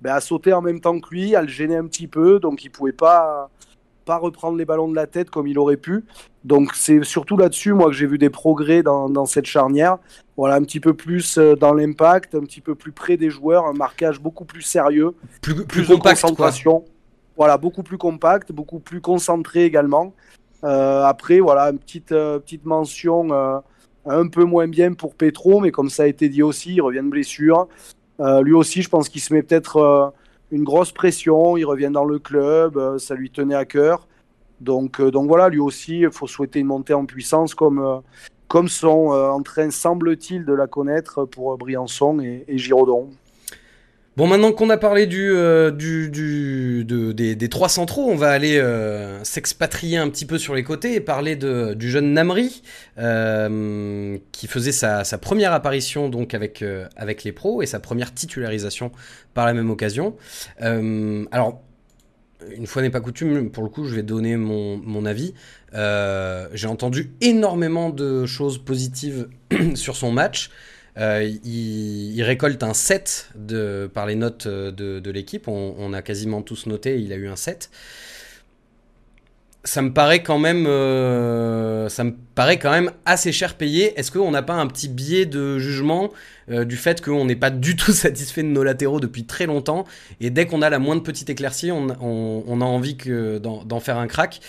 [0.00, 2.64] ben, à, sauter en même temps que lui, à le gêner un petit peu, donc
[2.64, 3.50] il ne pouvait pas,
[4.04, 6.04] pas reprendre les ballons de la tête comme il aurait pu.
[6.44, 9.98] Donc c'est surtout là-dessus, moi, que j'ai vu des progrès dans, cette charnière.
[10.36, 13.72] Voilà, un petit peu plus dans l'impact, un petit peu plus près des joueurs, un
[13.72, 16.84] marquage beaucoup plus sérieux, plus, plus, de concentration.
[17.36, 20.14] Voilà, beaucoup plus compact, beaucoup plus concentré également.
[20.66, 23.58] Euh, après, voilà, une petite, euh, petite mention euh,
[24.04, 27.02] un peu moins bien pour Petro, mais comme ça a été dit aussi, il revient
[27.02, 27.68] de blessure.
[28.18, 30.12] lui aussi, je pense qu'il se met peut-être
[30.50, 31.56] une grosse pression.
[31.56, 34.08] Il revient dans le club, ça lui tenait à cœur.
[34.60, 38.02] Donc, donc voilà, lui aussi, il faut souhaiter une montée en puissance comme,
[38.48, 43.10] comme sont en train, semble-t-il, de la connaître pour Briançon et, et Giraudon.
[44.16, 46.08] Bon, maintenant qu'on a parlé du, euh, du
[46.86, 51.36] des, trois on va aller euh, s'expatrier un petit peu sur les côtés et parler
[51.36, 52.62] de, du jeune Namri,
[52.96, 56.64] euh, qui faisait sa, sa, première apparition donc avec,
[56.96, 58.90] avec les pros et sa première titularisation
[59.34, 60.16] par la même occasion.
[60.58, 61.60] alors,
[62.56, 65.34] une fois n'est pas coutume, pour le coup, je vais donner mon, mon avis.
[65.74, 69.28] J'ai entendu énormément de choses positives
[69.74, 70.50] sur son match.
[70.98, 75.48] Euh, il, récolte un 7 de, par les notes de, l'équipe.
[75.48, 77.70] On, a quasiment tous noté, il a eu un 7.
[79.64, 83.98] Ça me paraît quand même, euh, ça me quand même assez cher payé.
[83.98, 86.12] Est-ce qu'on n'a pas un petit biais de jugement
[86.50, 89.84] euh, du fait qu'on n'est pas du tout satisfait de nos latéraux depuis très longtemps?
[90.20, 92.96] Et dès qu'on a la moindre petite éclaircie, on, a envie
[93.40, 94.40] d'en faire un crack.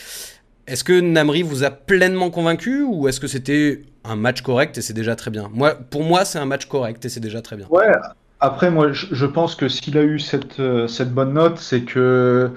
[0.67, 4.81] Est-ce que Namri vous a pleinement convaincu ou est-ce que c'était un match correct et
[4.81, 5.49] c'est déjà très bien?
[5.53, 7.67] Moi, Pour moi, c'est un match correct et c'est déjà très bien.
[7.69, 7.91] Ouais,
[8.41, 12.51] après, moi, je, pense que s'il a eu cette, euh, cette bonne note, c'est que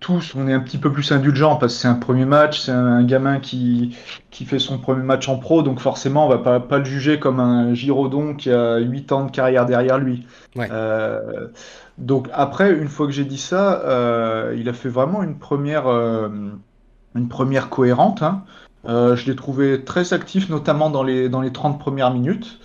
[0.00, 2.72] tous, on est un petit peu plus indulgent parce que c'est un premier match, c'est
[2.72, 3.96] un, gamin qui,
[4.30, 7.18] qui fait son premier match en pro, donc forcément, on va pas, pas le juger
[7.18, 10.26] comme un Giraudon qui a 8 ans de carrière derrière lui.
[10.56, 10.68] Ouais.
[10.70, 11.48] Euh,
[11.98, 15.86] donc après, une fois que j'ai dit ça, euh, il a fait vraiment une première,
[15.88, 16.28] euh,
[17.70, 18.22] cohérente.
[18.22, 18.44] Hein.
[18.86, 22.58] Euh, je l'ai trouvé très actif, notamment dans les, dans les 30 premières minutes.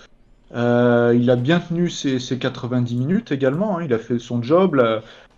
[0.52, 3.78] il a bien tenu ses, ses 90 minutes également.
[3.78, 3.84] Hein.
[3.84, 4.82] Il a fait son job.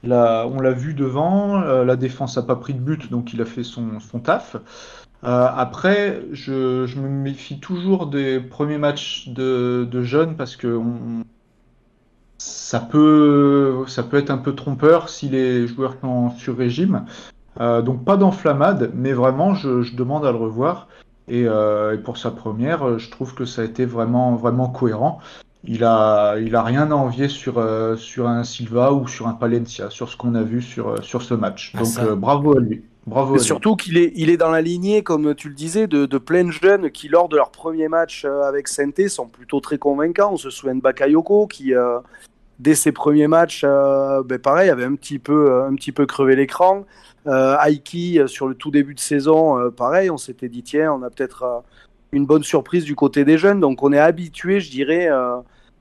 [0.05, 1.61] On l'a vu devant.
[1.61, 4.57] la défense n'a pas pris de but, donc il a fait son, son taf.
[5.23, 11.25] après, je, me méfie toujours des premiers matchs de, de jeunes parce que on,
[12.41, 17.05] ça peut, ça peut être un peu trompeur si les joueurs sont sur régime.
[17.61, 20.89] Euh, donc pas d'enflammade, mais vraiment je, demande à le revoir.
[21.31, 25.19] Euh, et, pour sa première, je trouve que ça a été vraiment, vraiment cohérent.
[25.65, 29.35] Il a, il a rien à envier sur, euh, sur un Silva ou sur un
[29.35, 31.75] Palencia, sur ce qu'on a vu sur, sur ce match.
[31.77, 32.83] Ah, donc bravo à lui.
[33.07, 36.19] Bravo surtout qu'il est, il est dans la lignée, comme tu le disais, de, de
[36.19, 40.33] plein de jeunes qui, lors de leur premier match avec Sainté, sont plutôt très convaincants.
[40.33, 41.75] On se souvient de Bakayoko qui,
[42.61, 46.07] dès ses premiers matchs, euh, ben pareil, avait un petit peu, euh, un petit peu
[46.07, 46.85] crevé l'écran.
[47.27, 51.11] Euh, Aiki, sur le tout début de saison, pareil, on s'était dit, tiens, on a
[51.11, 51.63] peut-être
[52.13, 53.61] une bonne surprise du côté des jeunes.
[53.61, 55.09] Donc on est habitué, je dirais,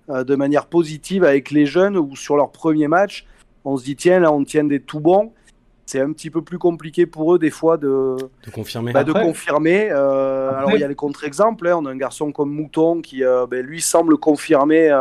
[0.10, 3.26] de manière positive avec les jeunes ou sur leur premier match,
[3.64, 5.32] on se dit, tiens, là, on tient des tout bons.
[5.90, 8.94] C'est un petit peu plus compliqué pour eux, des fois, de, de confirmer.
[8.94, 9.90] Bah, de confirmer.
[9.90, 11.68] Alors, il y a les contre-exemples.
[11.68, 11.80] Hein.
[11.82, 14.96] On a un garçon comme Mouton qui, ben, lui, semble confirmer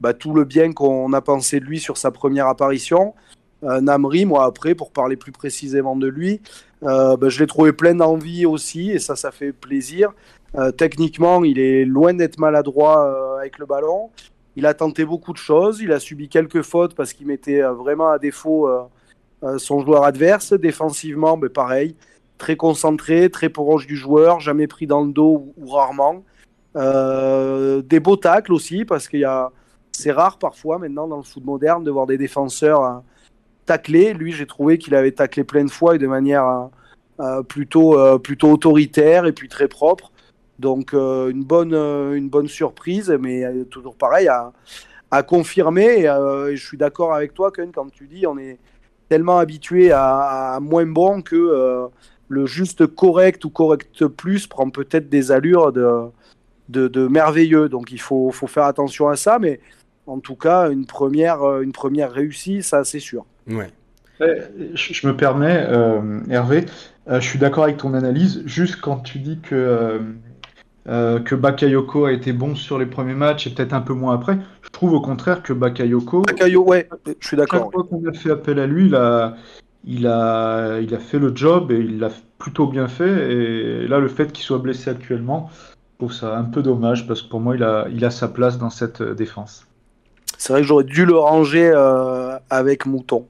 [0.00, 3.14] bah, tout le bien qu'on a pensé de lui sur sa première apparition.
[3.62, 6.40] Euh, Namri, moi après, pour parler plus précisément de lui,
[6.82, 10.10] euh, bah, je l'ai trouvé plein d'envie aussi, et ça, ça fait plaisir.
[10.76, 14.10] techniquement, il est loin d'être maladroit avec le ballon.
[14.56, 15.80] Il a tenté beaucoup de choses.
[15.80, 18.68] Il a subi quelques fautes parce qu'il mettait vraiment à défaut
[19.58, 20.52] son joueur adverse.
[20.52, 21.94] Défensivement, ben, pareil
[22.38, 26.24] très concentré, très proche du joueur, jamais pris dans le dos ou, rarement.
[26.76, 29.50] Euh, des beaux tacles aussi, parce qu'il y a,
[29.92, 32.98] c'est rare parfois maintenant dans le foot moderne de voir des défenseurs euh,
[33.66, 34.14] tacler.
[34.14, 36.68] Lui, j'ai trouvé qu'il avait taclé plein de fois et de manière
[37.20, 40.12] euh, plutôt, plutôt autoritaire et puis très propre.
[40.58, 44.52] Donc une, bonne, une bonne surprise, mais toujours pareil à,
[45.10, 46.00] à confirmer.
[46.00, 48.58] Et, je suis d'accord avec toi, Ken, quand tu dis on est
[49.08, 51.88] tellement habitué à, à moins bon que
[52.28, 56.10] le juste correct ou correct plus prend peut-être des allures de,
[56.68, 57.68] de, merveilleux.
[57.68, 59.60] Donc il faut, faut, faire attention à ça, mais
[60.06, 63.24] en tout cas, une première, euh, une première réussie, ça c'est sûr.
[63.48, 63.70] Ouais.
[64.20, 66.66] Je, me permets, euh, Hervé,
[67.08, 68.42] euh, je suis d'accord avec ton analyse.
[68.46, 70.00] Juste quand tu dis que,
[70.88, 74.38] que Bakayoko a été bon sur les premiers matchs et peut-être un peu moins après,
[74.62, 76.22] je trouve au contraire que Bakayoko.
[76.22, 76.88] Bakayoko, ouais,
[77.20, 77.64] je suis d'accord.
[77.64, 79.36] Chaque fois qu'on a fait appel à lui, il a,
[79.84, 83.32] il a, il a fait le job et il l'a plutôt bien fait.
[83.32, 85.50] Et là, le fait qu'il soit blessé actuellement,
[85.92, 88.28] je trouve ça un peu dommage parce que pour moi, il a, il a sa
[88.28, 89.66] place dans cette euh, défense.
[90.36, 93.26] C'est vrai que j'aurais dû le ranger euh, avec Mouton.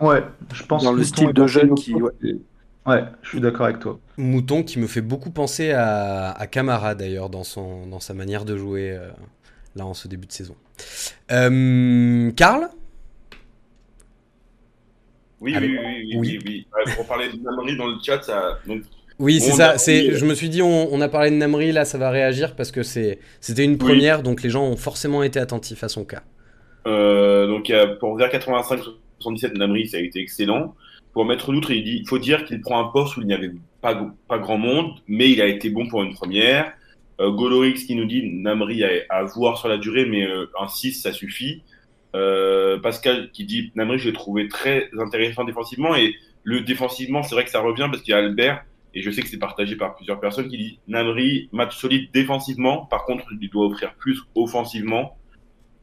[0.00, 1.94] Ouais, je pense dans le style de jeune qui.
[1.94, 2.10] Ouais.
[2.86, 3.98] Je suis d'accord avec toi.
[4.16, 8.44] Mouton qui me fait beaucoup penser à, à Camara d'ailleurs dans, son, dans sa manière
[8.44, 9.08] de jouer euh,
[9.76, 10.56] là en ce début de saison.
[11.28, 12.68] Karl?
[15.40, 18.58] Oui, oui, oui, oui, oui, Pour parler de Namri dans le chat, ça.
[19.18, 19.76] oui, c'est ça.
[19.76, 22.70] C'est, je me suis dit, on, a parlé de Namri, là, ça va réagir parce
[22.70, 26.22] que c'est, c'était une première, donc les gens ont forcément été attentifs à son cas.
[26.86, 30.76] Euh, donc, pour vers 85-77, Namri, ça a été excellent.
[31.12, 33.52] Pour Maître Loutre, il dit, faut dire qu'il prend un poste où il n'y avait
[33.80, 33.94] pas,
[34.38, 36.72] grand monde, mais il a été bon pour une première.
[37.20, 41.02] Euh, Golorix qui nous dit, Namri à, voir sur la durée, mais euh, un 6,
[41.02, 41.62] ça suffit.
[42.14, 47.34] Euh, Pascal qui dit Namri, je l'ai trouvé très intéressant défensivement et le défensivement, c'est
[47.34, 49.76] vrai que ça revient parce qu'il y a Albert et je sais que c'est partagé
[49.76, 54.20] par plusieurs personnes qui dit Namri, match solide défensivement, par contre, il doit offrir plus
[54.34, 55.16] offensivement.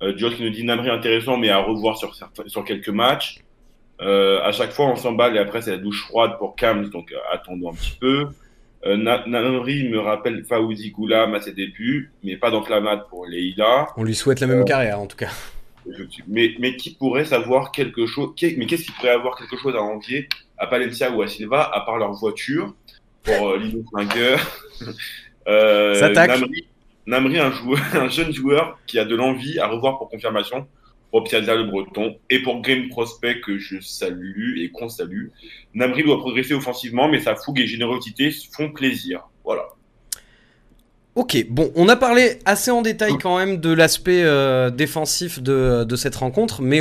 [0.01, 2.15] Euh, qui nous dit Namri intéressant, mais à revoir sur,
[2.47, 3.39] sur quelques matchs.
[4.01, 7.11] Euh, à chaque fois, on s'emballe et après, c'est la douche froide pour Kams, donc
[7.11, 8.29] euh, attendons un petit peu.
[8.85, 13.87] Euh, Namri me rappelle Faouzi Goulam à ses débuts, mais pas d'enclamade pour Leïla.
[13.97, 15.31] On lui souhaite la même euh, carrière en tout cas.
[16.27, 19.81] Mais, mais qui pourrait savoir quelque chose Mais qu'est-ce qui pourrait avoir quelque chose à
[19.81, 22.73] envier à Palencia ou à Silva, à part leur voiture
[23.23, 23.83] Pour euh, Lino
[25.47, 26.13] euh,
[27.05, 30.67] Namri, un, joueur, un jeune joueur qui a de l'envie à revoir pour confirmation.
[31.11, 35.29] Pour Piazza le Breton et pour Game Prospect que je salue et qu'on salue.
[35.73, 39.27] Namri doit progresser offensivement, mais sa fougue et générosité font plaisir.
[39.43, 39.63] Voilà.
[41.15, 45.85] Ok, bon, on a parlé assez en détail quand même de l'aspect euh, défensif de,
[45.97, 46.79] cette rencontre, mais,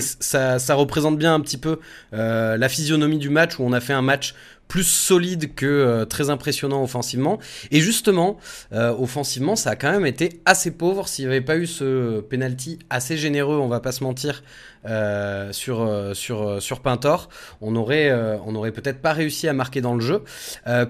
[0.00, 1.78] ça, représente bien un petit peu
[2.12, 4.34] euh, la physionomie du match où on a fait un match
[4.68, 7.38] plus solide que euh, très impressionnant offensivement.
[7.70, 8.36] Et justement,
[8.72, 11.08] euh, offensivement, ça a quand même été assez pauvre.
[11.08, 14.42] S'il n'y avait pas eu ce penalty assez généreux, on va pas se mentir,
[14.84, 17.28] euh, sur, sur, sur Pintor,
[17.60, 18.12] on aurait,
[18.46, 20.22] on aurait peut-être pas réussi à marquer dans le jeu.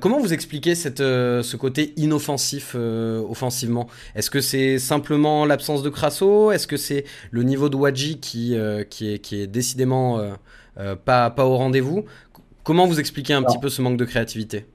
[0.01, 3.89] comment vous expliquez cette, ce côté inoffensif offensivement?
[4.15, 6.53] Est-ce que c'est simplement l'absence de Crasso?
[6.53, 8.57] Est-ce que c'est le niveau de Wadji qui,
[8.91, 10.21] qui, est, qui est décidément
[11.05, 12.05] pas, pas au rendez-vous?
[12.69, 14.67] Comment vous expliquez un petit peu ce manque de créativité?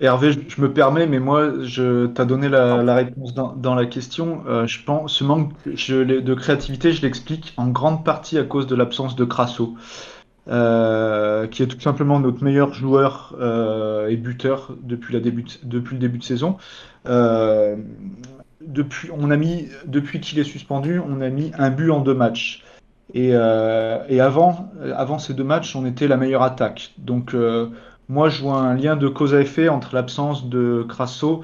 [0.00, 4.42] Hervé, je me permets, mais moi, je t'ai donné la, réponse dans, la question.
[4.46, 8.76] Euh, je pense, ce manque de créativité, je l'explique en grande partie à cause de
[8.76, 9.76] l'absence de Crasso,
[10.48, 15.94] euh, qui est tout simplement notre meilleur joueur euh, et buteur depuis, la début depuis
[15.94, 16.58] le début de saison.
[18.60, 22.12] depuis, on a mis, depuis qu'il est suspendu, on a mis un but en deux
[22.12, 22.62] matchs.
[23.14, 26.92] Et, euh, et avant, ces deux matchs, on était la meilleure attaque.
[26.98, 27.68] Donc euh,
[28.08, 31.42] moi, je vois un lien de cause à effet entre l'absence de Crasso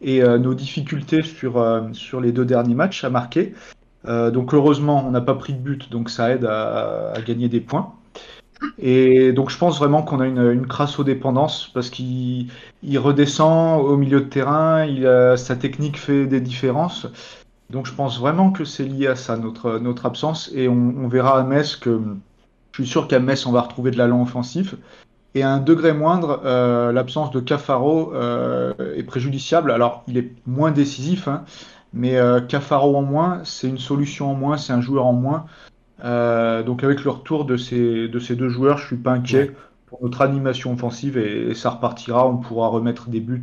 [0.00, 3.54] et euh, nos difficultés sur, les deux derniers matchs à marquer.
[4.06, 7.94] donc heureusement, on n'a pas pris de but, donc ça aide à, gagner des points.
[8.78, 12.48] Et donc je pense vraiment qu'on a une, Crasso-dépendance parce qu'il
[12.82, 14.86] il redescend au milieu de terrain,
[15.36, 17.06] sa technique fait des différences.
[17.70, 20.50] Donc je pense vraiment que c'est lié à ça, notre, notre absence.
[20.54, 22.00] Et on, verra à Metz que
[22.72, 24.74] je suis sûr qu'à Metz, on va retrouver de l'allant offensif.
[25.34, 29.72] Et à un degré moindre, euh, l'absence de Cafaro euh, est préjudiciable.
[29.72, 31.44] Alors, il est moins décisif, hein,
[31.92, 35.46] mais euh, Cafaro en moins, c'est une solution en moins, c'est un joueur en moins.
[36.00, 39.52] donc, avec le retour de ces, de ces deux joueurs, je suis pas inquiet
[39.86, 42.28] pour notre animation offensive et, ça repartira.
[42.28, 43.42] On pourra remettre des buts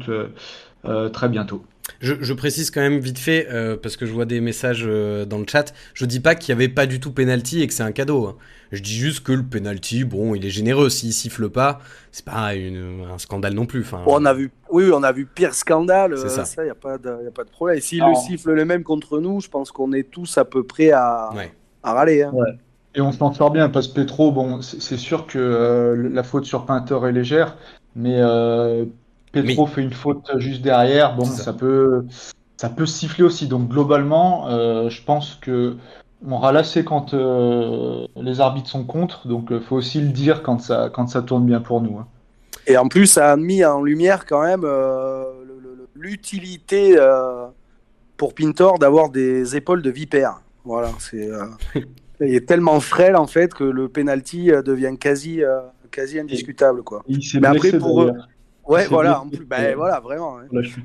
[1.11, 1.65] très bientôt.
[1.99, 5.37] Je, précise quand même vite fait, euh, parce que je vois des messages euh, dans
[5.37, 7.83] le chat, je dis pas qu'il n'y avait pas du tout penalty et que c'est
[7.83, 8.27] un cadeau.
[8.27, 8.35] Hein.
[8.71, 10.89] Je dis juste que le penalty, bon, il est généreux.
[10.89, 11.79] S'il siffle pas,
[12.11, 13.81] c'est pas un scandale non plus.
[13.81, 16.17] Enfin, on a vu, oui, on a vu pire scandale.
[16.17, 17.77] C'est ça, il n'y a, pas de, a pas de problème.
[17.77, 20.63] Et s'il le siffle le même contre nous, je pense qu'on est tous à peu
[20.63, 21.31] près à,
[21.83, 22.23] à râler.
[22.23, 22.31] Hein.
[22.93, 26.45] Et on s'en sort bien parce que Petro, bon, c'est sûr que euh, la faute
[26.45, 27.57] sur Pinter est légère,
[27.95, 28.17] mais
[29.31, 31.53] Petro fait une faute juste derrière, bon, ça.
[31.53, 32.05] peut,
[32.57, 33.47] ça peut siffler aussi.
[33.47, 35.75] Donc globalement, euh, je pense que
[36.27, 40.43] on ralassé quand euh, les arbitres sont contre, donc il euh, faut aussi le dire
[40.43, 41.97] quand ça, quand ça tourne bien pour nous.
[41.97, 42.07] Hein.
[42.67, 44.63] Et en plus, ça a mis en lumière quand même
[45.95, 46.95] l'utilité
[48.17, 50.41] pour Pintor d'avoir des épaules de vipère.
[50.63, 51.27] Voilà, c'est
[52.19, 55.41] il est tellement frêle en fait que le penalty devient quasi,
[55.89, 57.01] quasi indiscutable quoi.
[57.07, 58.11] Il s'est blessé pour
[58.67, 60.37] Ouais, voilà, ben, voilà, vraiment.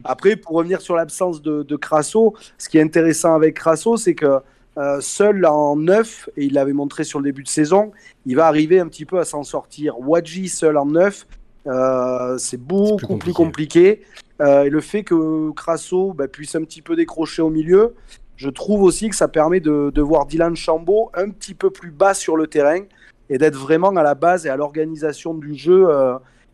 [0.04, 4.14] Après, pour revenir sur l'absence de, de, Crasso, ce qui est intéressant avec Crasso, c'est
[4.14, 4.40] que
[4.78, 7.92] euh, seul en neuf, et il l'avait montré sur le début de saison,
[8.24, 9.98] il va arriver un petit peu à s'en sortir.
[10.00, 11.26] Wadji seul en neuf,
[11.66, 14.02] euh, c'est beaucoup plus compliqué.
[14.40, 17.94] Euh, et le fait que Crasso ben, puisse un petit peu décrocher au milieu,
[18.36, 21.90] je trouve aussi que ça permet de, de voir Dylan Chambaud un petit peu plus
[21.90, 22.80] bas sur le terrain
[23.30, 25.88] et d'être vraiment à la base et à l'organisation du jeu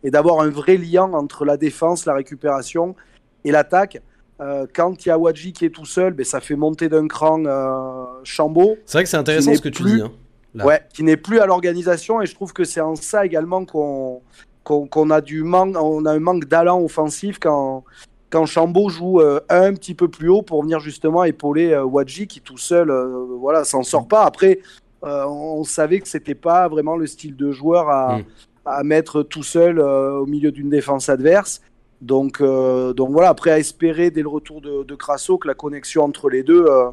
[0.03, 2.95] et d'avoir un vrai lien entre la défense, la récupération
[3.43, 4.01] et l'attaque.
[4.41, 7.07] Euh, quand il y a Wadji qui est tout seul, ben, ça fait monter d'un
[7.07, 8.77] cran euh, Chambaud.
[8.85, 10.01] C'est vrai que c'est intéressant ce que tu dis.
[10.01, 13.65] Hein, ouais, qui n'est plus à l'organisation et je trouve que c'est en ça également
[13.65, 14.21] qu'on
[14.63, 17.83] qu'on a du manque, on a un manque d'allant offensif quand
[18.29, 22.41] quand Chambaud joue euh, un petit peu plus haut pour venir justement épauler Wadji qui
[22.41, 22.91] tout seul,
[23.39, 24.23] voilà, s'en sort pas.
[24.23, 24.59] Après,
[25.01, 28.23] on savait que c'était pas vraiment le style de joueur à, mm
[28.65, 31.61] à mettre tout seul euh, au milieu d'une défense adverse.
[32.01, 35.53] Donc, euh, donc voilà, après à espérer dès le retour de, de Crasso que la
[35.53, 36.89] connexion entre les deux euh,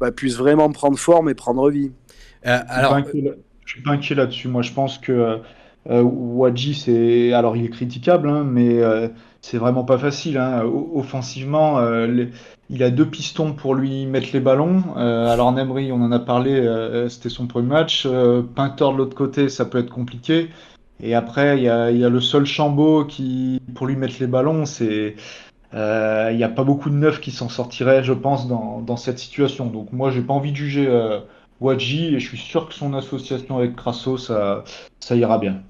[0.00, 1.92] bah, puisse vraiment prendre forme et prendre vie.
[2.42, 2.98] alors...
[3.64, 4.46] Je suis pas inquiet là-dessus.
[4.46, 5.40] Moi, je pense que
[5.88, 8.80] Wadji, c'est alors il est critiquable, hein, mais
[9.40, 10.38] c'est vraiment pas facile.
[10.38, 10.62] Hein.
[10.94, 11.80] Offensivement,
[12.70, 14.84] il a deux pistons pour lui mettre les ballons.
[14.94, 16.64] alors Nemri, on en a parlé,
[17.08, 18.06] c'était son premier match.
[18.54, 20.48] Pintor de l'autre côté, ça peut être compliqué.
[21.02, 25.16] Et après, il y a, le seul Chambaud qui, pour lui mettre les ballons, c'est.
[25.74, 28.96] Euh, il n'y a pas beaucoup de neufs qui s'en sortiraient, je pense, dans, dans,
[28.96, 29.66] cette situation.
[29.66, 31.18] Donc moi, j'ai pas envie de juger euh,
[31.60, 34.64] Wadji et je suis sûr que son association avec Crasso, ça,
[35.00, 35.60] ça ira bien.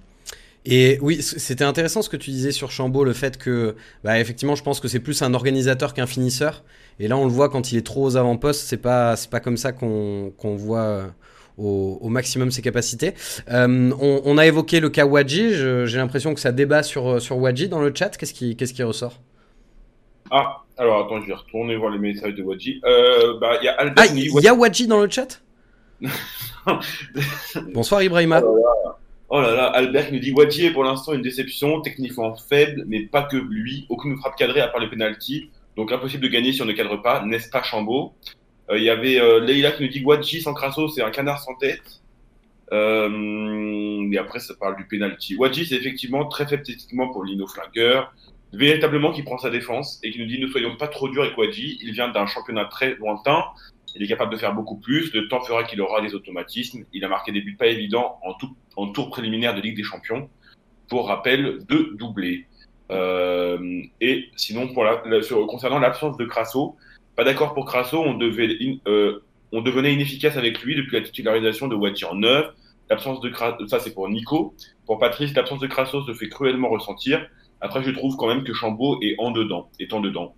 [0.65, 4.57] Et oui, c'était intéressant ce que tu disais sur Chambaud, le fait que, bah, effectivement,
[4.57, 6.65] je pense que c'est plus un organisateur qu'un finisseur.
[6.99, 9.57] Et là, on le voit quand il est trop aux avant-postes, c'est pas, pas comme
[9.57, 11.07] ça qu'on voit
[11.59, 13.15] au, maximum ses capacités.
[13.51, 15.55] Euh, on, a évoqué le cas Wadji.
[15.55, 18.17] J'ai l'impression que ça débat sur, sur Wadji dans le chat.
[18.17, 19.21] Qu'est-ce qui, qu'est-ce qui ressort?
[20.31, 22.81] Ah, alors attends, je vais retourner voir les messages de Wadji.
[22.85, 25.41] Euh, bah, y a Albert ah, il y a Wadji dans le chat?
[27.73, 28.43] Bonsoir Ibrahima.
[29.29, 33.01] Oh là, là Albert nous dit Wadji est pour l'instant une déception, techniquement faible, mais
[33.01, 33.87] pas que lui.
[33.89, 35.51] Aucune frappe cadrée à part le penalty.
[35.77, 38.13] Donc impossible de gagner si on ne cadre pas, n'est-ce pas Chambaud?
[38.15, 41.41] euh, il y avait euh, Leila qui nous dit Guadji sans Crasso, c'est un canard
[41.41, 42.03] sans tête.
[42.73, 45.37] Euh, et après, ça parle du penalty.
[45.37, 48.13] Wadji, c'est effectivement très faible techniquement pour Lino Flinker,
[48.53, 51.39] véritablement qui prend sa défense et qui nous dit ne soyons pas trop durs avec
[51.39, 51.79] Wadji.
[51.83, 53.45] Il vient d'un championnat très lointain.
[53.95, 55.13] Il est capable de faire beaucoup plus.
[55.15, 56.85] Le temps fera qu'il aura des automatismes.
[56.93, 59.85] Il a marqué des buts pas évidents en, tout, en tour préliminaire de Ligue des
[59.85, 60.29] Champions.
[60.89, 62.47] Pour rappel, deux doublés.
[62.91, 66.77] Euh, et sinon, concernant l'absence de Crasso,
[67.17, 69.21] pas d'accord pour Crasso, euh,
[69.53, 72.53] on devenait inefficace avec lui depuis la titularisation de Wadji en 9.
[72.91, 74.55] L'absence de Crasso, ça c'est pour Nico.
[74.85, 77.27] Pour Patrice, l'absence de Crasso se fait cruellement ressentir.
[77.61, 80.35] Après, je trouve quand même que Chambaud est en dedans, est en dedans.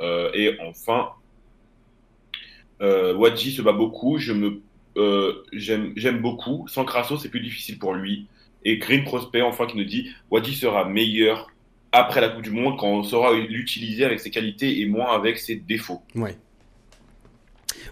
[0.00, 1.08] Euh, et enfin,
[2.82, 4.18] euh, Wadji se bat beaucoup.
[4.18, 4.60] Je me,
[4.96, 6.66] euh, j'aime beaucoup.
[6.68, 8.26] Sans Crasso, c'est plus difficile pour lui.
[8.64, 11.48] Et Green Prospect, enfin, qui nous dit Wadji sera meilleur
[11.92, 15.38] après la Coupe du Monde quand on saura l'utiliser avec ses qualités et moins avec
[15.38, 16.02] ses défauts.
[16.14, 16.36] Ouais.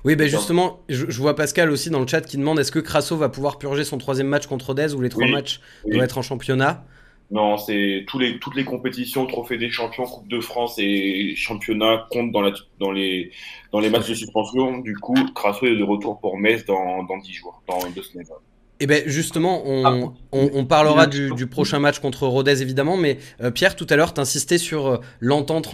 [0.04, 3.16] Oui, ben justement, je, vois Pascal aussi dans le chat qui demande est-ce que Crasso
[3.16, 6.22] va pouvoir purger son troisième match contre Rodez ou les trois matchs doivent être en
[6.22, 6.84] championnat?
[7.32, 12.06] Non, c'est tous les, toutes les compétitions, Trophée des champions, Coupe de France et championnat
[12.10, 13.32] comptent dans, la, dans, les,
[13.72, 14.78] dans les matchs de suspension.
[14.78, 18.26] Du coup, Crasso est de retour pour Metz dans, dans 10 jours, dans deux semaines.
[18.78, 20.62] Eh bien justement, on, ah.
[20.68, 24.58] parlera du, prochain match contre Rodez évidemment, mais euh, Pierre, tout à l'heure, tu insistais
[24.58, 25.68] sur euh, l'entente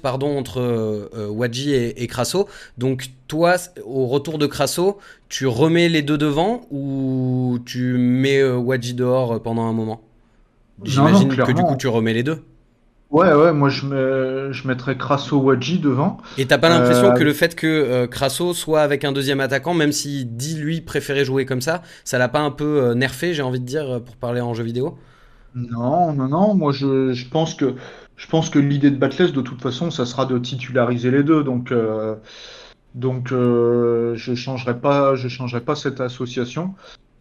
[0.00, 2.48] pardon, entre euh, Wadji et, Crasso.
[2.78, 8.94] Donc toi, au retour de Crasso, tu remets les deux devant ou tu mets Wadji
[8.94, 10.00] dehors pendant un moment?
[10.84, 12.42] J'imagine que du coup tu remets les deux.
[13.10, 16.18] Ouais, ouais, moi je, mets, je mettrais Crasso Wadji devant.
[16.38, 19.40] Et t'as pas l'impression Euh, que le fait que euh, Crasso soit avec un deuxième
[19.40, 22.94] attaquant, même s'il dit lui préférer jouer comme ça, ça l'a pas un peu euh,
[22.94, 24.98] nerfé, j'ai envie de dire, pour parler en jeu vidéo?
[25.54, 27.76] Non, non, non, moi je, je pense que
[28.16, 31.44] je pense que l'idée de Batless, de toute façon, ça sera de titulariser les deux.
[31.44, 31.72] Donc,
[32.94, 36.74] donc je changerai pas, je changerai pas cette association.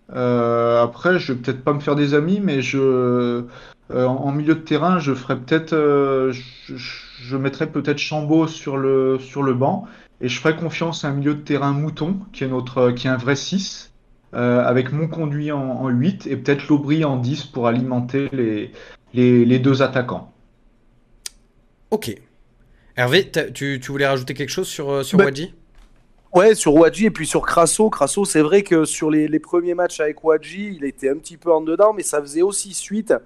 [0.10, 3.44] Après, je vais peut-être pas me faire des amis, mais je
[3.92, 8.78] euh, en, milieu de terrain, je ferai peut-être euh, je, je mettrai peut-être Chambaud sur
[8.78, 9.86] le sur le banc
[10.22, 13.12] et je ferai confiance à un milieu de terrain mouton qui est notre qui est
[13.12, 13.92] un vrai 6
[14.34, 18.72] euh, avec mon conduit en, en 8 et peut-être l'Aubry en 10 pour alimenter les,
[19.14, 20.34] les, les deux attaquants.
[21.92, 22.14] Ok.
[22.98, 25.54] Hervé, tu, tu voulais rajouter quelque chose sur, euh, sur Bah, Wadji?
[26.34, 27.90] Ouais, sur Wadji et puis sur Crasso.
[27.90, 31.38] Crasso, c'est vrai que sur les, les premiers matchs avec Wadji, il était un petit
[31.38, 33.20] peu en dedans, mais ça faisait aussi suite euh,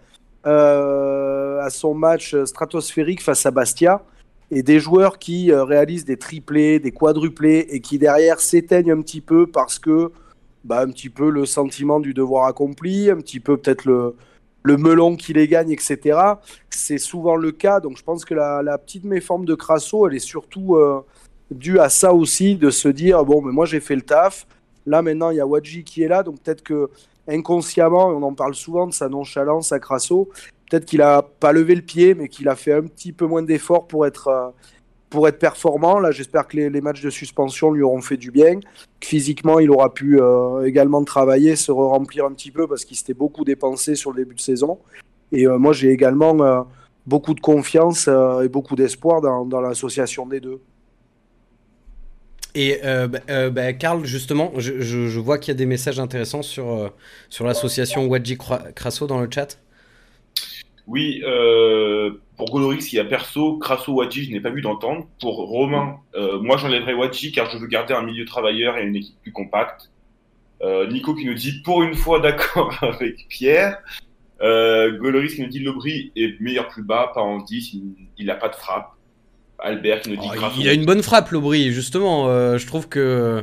[0.49, 4.03] à son match stratosphérique face à Bastia.
[4.51, 9.01] Et des joueurs qui euh, réalisent des triplés, des quadruplés et qui derrière s'éteignent un
[9.01, 10.11] petit peu parce que,
[10.63, 14.15] bah, un petit peu le sentiment du devoir accompli, un petit peu peut-être le,
[14.63, 16.19] le melon qui les gagne, etc.
[16.71, 17.79] C'est souvent le cas.
[17.79, 20.75] Donc je pense que la, petite méforme de Crasso, elle est surtout.
[20.75, 21.01] euh,
[21.51, 24.45] dû à ça aussi, de se dire bon, mais moi j'ai fait le taf.
[24.85, 26.89] Là maintenant, il y a Wadji qui est là, donc peut-être que
[27.29, 30.29] inconsciemment, on en parle souvent de sa nonchalance à Crasso,
[30.69, 33.41] peut-être qu'il a pas levé le pied, mais qu'il a fait un petit peu moins
[33.41, 34.49] d'efforts pour être euh,
[35.09, 35.99] pour être performant.
[35.99, 38.59] Là, j'espère que les, matchs de suspension lui auront fait du bien,
[38.99, 42.95] que physiquement il aura pu euh, également travailler, se remplir un petit peu parce qu'il
[42.95, 44.77] s'était beaucoup dépensé sur le début de saison.
[45.31, 46.65] Et euh, moi, j'ai également
[47.07, 50.61] beaucoup de confiance et beaucoup d'espoir dans, dans l'association des deux.
[52.59, 53.71] Et euh, bah, euh, bah,
[54.03, 56.89] justement, je, vois qu'il y a des messages intéressants sur, euh,
[57.39, 59.57] l'association Wadji Cra- Crasso dans le chat.
[60.85, 65.07] Oui, euh, pour Golorix, il y a perso, Crasso Wadji, je n'ai pas vu d'entendre.
[65.21, 65.99] Pour Romain,
[66.41, 69.89] moi j'enlèverai Wadji car je veux garder un milieu travailleur et une équipe plus compacte.
[70.61, 73.81] Nico qui nous dit pour une fois d'accord avec Pierre.
[74.41, 77.77] Golorix qui nous dit Lobry est meilleur plus bas, pas en 10,
[78.17, 78.98] il n'a pas de frappe.
[79.61, 82.27] Albert qui nous dit Oh, il a une bonne frappe, l'Aubry, justement.
[82.27, 83.41] euh, je trouve que euh,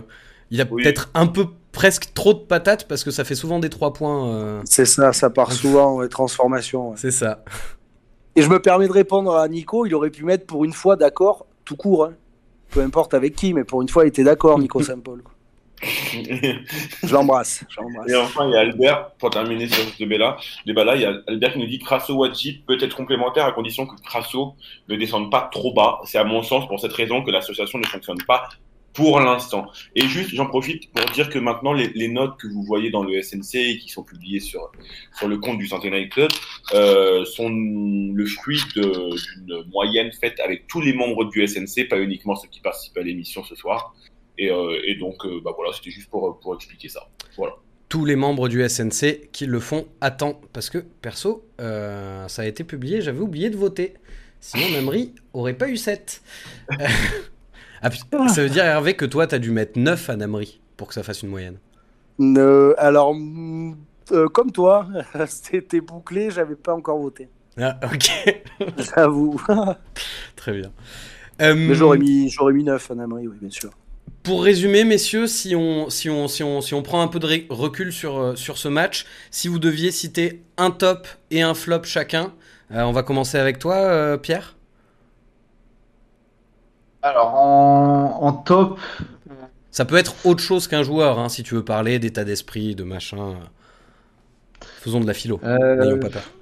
[0.51, 0.83] il a Oui.
[0.83, 4.29] peut-être un peu presque trop de patates parce que ça fait souvent des trois points.
[4.31, 6.91] euh, C'est ça, ça part souvent, les transformations.
[6.91, 6.97] ouais.
[6.99, 7.45] c'est ça.
[8.35, 10.97] Et je me permets de répondre à Nico, il aurait pu mettre pour une fois
[10.97, 12.05] d'accord, tout court.
[12.07, 12.13] hein.
[12.71, 15.23] Peu importe avec qui, mais pour une fois, il était d'accord, Nico Saint-Paul.
[15.83, 17.65] Je l'embrasse.
[18.09, 21.53] Et enfin, il y a Albert, pour terminer sur ce débat-là, il y a Albert
[21.53, 24.55] qui nous dit Crasso Wadji peut être complémentaire à condition que Crasso
[24.89, 26.01] ne descende pas trop bas.
[26.05, 28.49] C'est à mon sens pour cette raison que l'association ne fonctionne pas
[28.97, 29.71] pour l'instant.
[29.95, 33.05] Et juste, j'en profite pour dire que maintenant, les, les notes que vous voyez dans
[33.05, 34.73] le SNC et qui sont publiées sur,
[35.19, 36.31] sur le compte du Centenary Club
[36.73, 42.37] euh, sont le fruit d'une moyenne faite avec tous les membres du SNC, pas uniquement
[42.37, 43.95] ceux qui participent à l'émission ce soir.
[44.39, 47.09] Et, euh, et donc, euh, bah voilà, c'était juste pour, pour expliquer ça.
[47.37, 47.55] Voilà.
[47.89, 50.41] Tous les membres du SNC qui le font à temps.
[50.53, 53.95] Parce que, perso, euh, ça a été publié, j'avais oublié de voter.
[54.41, 56.23] Sinon, Namri aurait pas eu 7.
[57.83, 60.89] ah, putain, ça veut dire, Hervé, que toi, t'as dû mettre 9 à Namri pour
[60.89, 61.59] que ça fasse une moyenne.
[62.21, 63.77] Euh, alors, mm,
[64.13, 64.87] euh, comme toi,
[65.27, 67.29] c'était bouclé, j'avais pas encore voté.
[67.59, 68.43] Ah, ok.
[68.95, 69.41] J'avoue.
[70.37, 70.73] Très bien.
[71.43, 73.71] Euh, Mais j'aurais mis, j'aurais mis 9 à Namri, oui, bien sûr.
[74.27, 77.47] Pour résumer, messieurs, si on, si on, si on, si on prend un peu de
[77.49, 81.85] recul sur, euh, sur ce match, si vous deviez citer un top et un flop
[81.85, 82.33] chacun,
[82.73, 84.57] euh, on va commencer avec toi, euh, Pierre.
[87.03, 88.79] Alors en, en top,
[89.71, 92.83] Ça peut être autre chose qu'un joueur, hein, si tu veux parler d'état d'esprit, de
[92.85, 93.39] machin.
[94.81, 95.41] Faisons de la philo.
[95.45, 96.36] euh, N'ayons pas peur.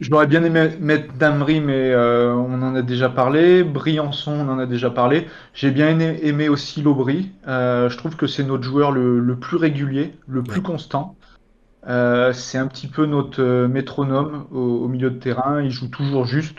[0.00, 3.62] J'aurais bien aimé mettre Damry, mais euh, on en a déjà parlé.
[3.62, 5.28] Briançon, on en a déjà parlé.
[5.54, 7.30] J'ai bien aimé, aimé aussi l'Aubry.
[7.46, 10.62] Euh, je trouve que c'est notre joueur le, le plus régulier, le plus Ouais.
[10.62, 11.16] constant.
[11.88, 15.62] Euh, c'est un petit peu notre métronome au, au milieu de terrain.
[15.62, 16.58] Il joue toujours juste.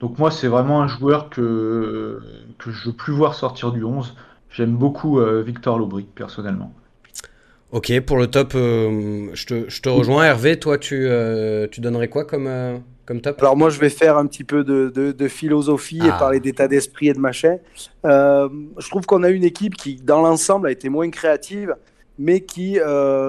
[0.00, 2.20] Donc moi, c'est vraiment un joueur que,
[2.58, 4.16] que je veux plus voir sortir du 11.
[4.50, 6.72] J'aime beaucoup Victor Laubry, personnellement.
[7.70, 10.24] Ok, pour le top, euh, je, te, je te rejoins.
[10.24, 13.36] Hervé, toi, tu, euh, tu donnerais quoi comme, euh, comme top?
[13.42, 16.16] Alors moi, je vais faire un petit peu de, de- de philosophie et Ah.
[16.18, 17.58] parler d'état d'esprit et de machin.
[18.04, 21.76] Je trouve qu'on a une équipe qui, dans l'ensemble, a été moins créative,
[22.18, 22.78] mais qui,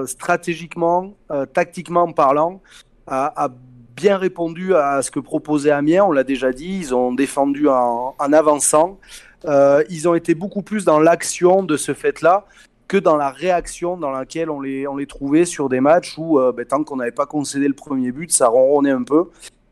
[0.06, 1.14] stratégiquement,
[1.52, 2.62] tactiquement parlant,
[3.06, 3.50] a, a
[3.94, 6.04] bien répondu à ce que proposait Amiens.
[6.04, 8.98] On l'a déjà dit, ils ont défendu en, en avançant.
[9.46, 12.46] Ils ont été beaucoup plus dans l'action de ce fait-là
[12.90, 16.40] que dans la réaction dans laquelle on les, on les trouvait sur des matchs où,
[16.40, 19.26] euh, ben, tant qu'on n'avait pas concédé le premier but, ça ronronnait un peu.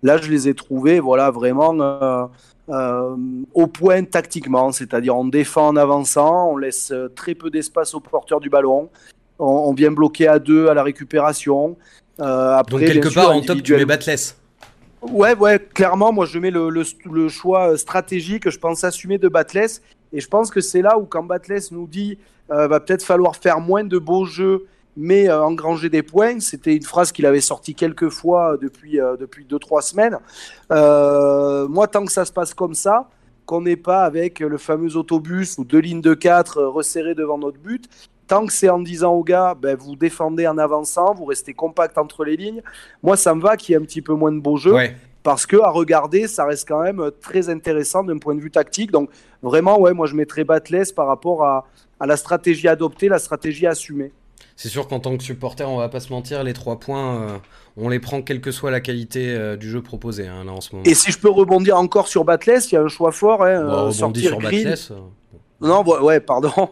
[0.05, 2.27] Là, je les ai trouvés, voilà, vraiment euh,
[2.69, 3.17] euh,
[3.55, 8.39] au point tactiquement, c'est-à-dire on défend en avançant, on laisse très peu d'espace au porteur
[8.39, 8.89] du ballon,
[9.41, 11.77] on, on vient bloquer à deux à la récupération.
[12.21, 14.37] Après, Donc quelque bien sûr, part en top tu mets Batless.
[15.03, 19.29] Ouais, ouais, clairement, moi je mets le, le- le choix stratégique, je pense assumer de
[19.29, 19.83] Batless.
[20.13, 22.19] Et je pense que c'est là où, quand Batless nous dit
[22.51, 26.75] euh, va peut-être falloir faire moins de beaux jeux, mais euh, engranger des points, c'était
[26.75, 30.19] une phrase qu'il avait sortie quelques fois depuis 2 depuis deux, trois semaines.
[30.73, 33.09] Euh, moi, tant que ça se passe comme ça,
[33.45, 37.59] qu'on n'est pas avec le fameux autobus ou deux lignes de 4 resserrées devant notre
[37.59, 37.89] but,
[38.27, 41.97] tant que c'est en disant aux gars, ben, vous défendez en avançant, vous restez compact
[41.99, 42.63] entre les lignes,
[43.03, 44.75] moi ça me va qu'il y ait un petit peu moins de beaux jeux.
[45.29, 48.91] Parce que à regarder, ça reste quand même très intéressant d'un point de vue tactique.
[48.91, 49.11] Donc
[49.43, 51.67] vraiment, ouais, moi je mettrais Batless par rapport à,
[52.01, 54.11] à la stratégie adoptée, la stratégie assumée.
[54.57, 57.37] C'est sûr qu'en tant que supporter, on va pas se mentir, les trois points, euh,
[57.77, 60.63] on les prend quelle que soit la qualité euh, du jeu proposé hein, là en
[60.63, 60.87] ce moment.
[60.87, 63.69] Et si je peux rebondir encore sur Batless, il y a un choix fort, hein,
[63.69, 64.65] euh, sortir sur Green.
[64.65, 64.93] Batless.
[65.61, 66.51] Non, ouais, pardon.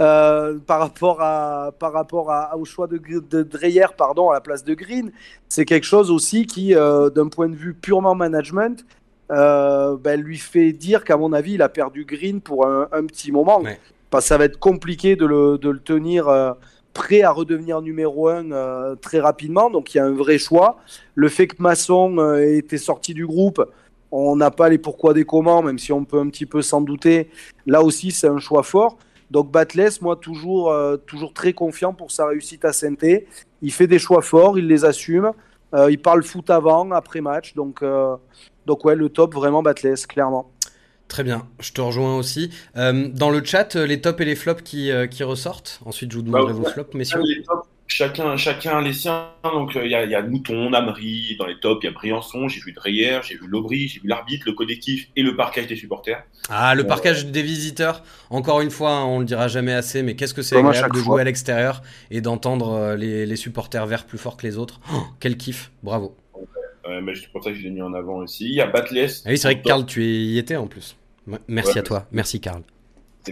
[0.00, 4.40] Euh, par rapport à par rapport à, au choix de, de Dreyer, pardon, à la
[4.40, 5.10] place de Green,
[5.48, 8.86] c'est quelque chose aussi qui, euh, d'un point de vue purement management,
[9.32, 13.06] euh, ben, lui fait dire qu'à mon avis, il a perdu Green pour un, un
[13.06, 13.60] petit moment.
[13.60, 13.80] Ouais.
[14.08, 16.28] Parce que ça va être compliqué de le, de le tenir
[16.98, 19.70] prêt à redevenir numéro un euh, très rapidement.
[19.70, 20.78] Donc il y a un vrai choix.
[21.14, 23.64] Le fait que Masson ait été sorti du groupe,
[24.10, 26.80] on n'a pas les pourquoi des comment, même si on peut un petit peu s'en
[26.80, 27.30] douter.
[27.66, 28.98] Là aussi, c'est un choix fort.
[29.30, 32.94] Donc Batless, moi, toujours, euh, toujours très confiant pour sa réussite à saint
[33.60, 35.32] Il fait des choix forts, il les assume.
[35.74, 37.54] Euh, il parle foot avant, après match.
[37.54, 38.16] Donc, euh,
[38.66, 40.50] donc ouais, le top, vraiment Batless, clairement.
[41.08, 42.50] Très bien, je te rejoins aussi.
[42.76, 45.80] Euh, dans le chat, les tops et les flops qui, euh, qui ressortent.
[45.86, 47.22] Ensuite, je vous demanderai Bah, vos flops, messieurs.
[47.22, 49.30] Les tops, chacun, chacun les siens.
[49.42, 51.36] Donc, euh, il y, a, il y a Mouton, Namri.
[51.38, 52.46] Dans les tops, il y a Briançon.
[52.48, 55.74] J'ai vu Dreyer, j'ai vu Lobry, j'ai vu l'arbitre, le collectif et le parquage des
[55.76, 56.22] supporters.
[56.48, 58.04] Ah, le Euh, parquage des visiteurs.
[58.30, 61.14] Encore une fois, on le dira jamais assez, mais qu'est-ce que c'est agréable de fois.
[61.14, 64.80] jouer à l'extérieur et d'entendre euh, les, les supporters verts plus forts que les autres.
[64.92, 66.16] Oh, quel kiff, bravo.
[67.02, 68.44] Mais c'est pour ça que je l'ai mis en avant aussi.
[68.46, 69.22] Il y a Batless.
[69.26, 69.66] Ah oui, c'est vrai que.
[69.66, 70.96] Karl, tu y étais en plus.
[71.46, 71.78] Merci Ouais.
[71.80, 72.62] à toi, merci Karl.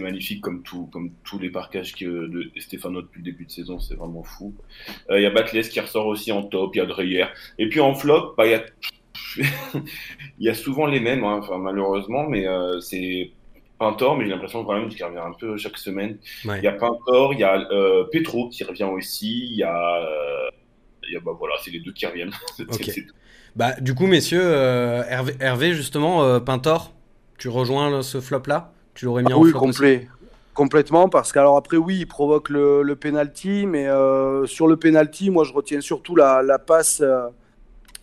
[0.01, 3.79] Magnifique comme tout, comme tous les parquages que de Stéphano depuis le début de saison,
[3.79, 4.53] c'est vraiment fou.
[5.09, 7.25] Euh, Il y a Batless qui ressort aussi en top, il y a Dreyer.
[7.57, 8.63] Et puis en flop, bah, il y a
[9.37, 9.45] il
[10.39, 13.31] y a souvent les mêmes, hein, enfin, malheureusement, mais euh, c'est
[13.79, 16.17] Pintor, mais j'ai l'impression quand même qu'il revient un peu chaque semaine.
[16.45, 16.57] Ouais.
[16.59, 19.95] Il y a Pintor, il y a euh, Petro qui revient aussi, il y a,
[19.97, 20.49] euh,
[21.07, 22.31] il y a bah voilà, c'est les deux qui reviennent.
[23.55, 26.93] Bah, du coup, messieurs, euh, Hervé, Hervé, justement, euh, Pintor,
[27.39, 28.71] tu rejoins ce flop-là?
[28.97, 30.09] Tu l'aurais mis Ah en oui, complet.
[30.55, 35.29] Complètement, parce qu'alors après, oui, il provoque le, le penalty, mais euh, sur le penalty,
[35.29, 37.27] moi je retiens surtout la, la passe, euh,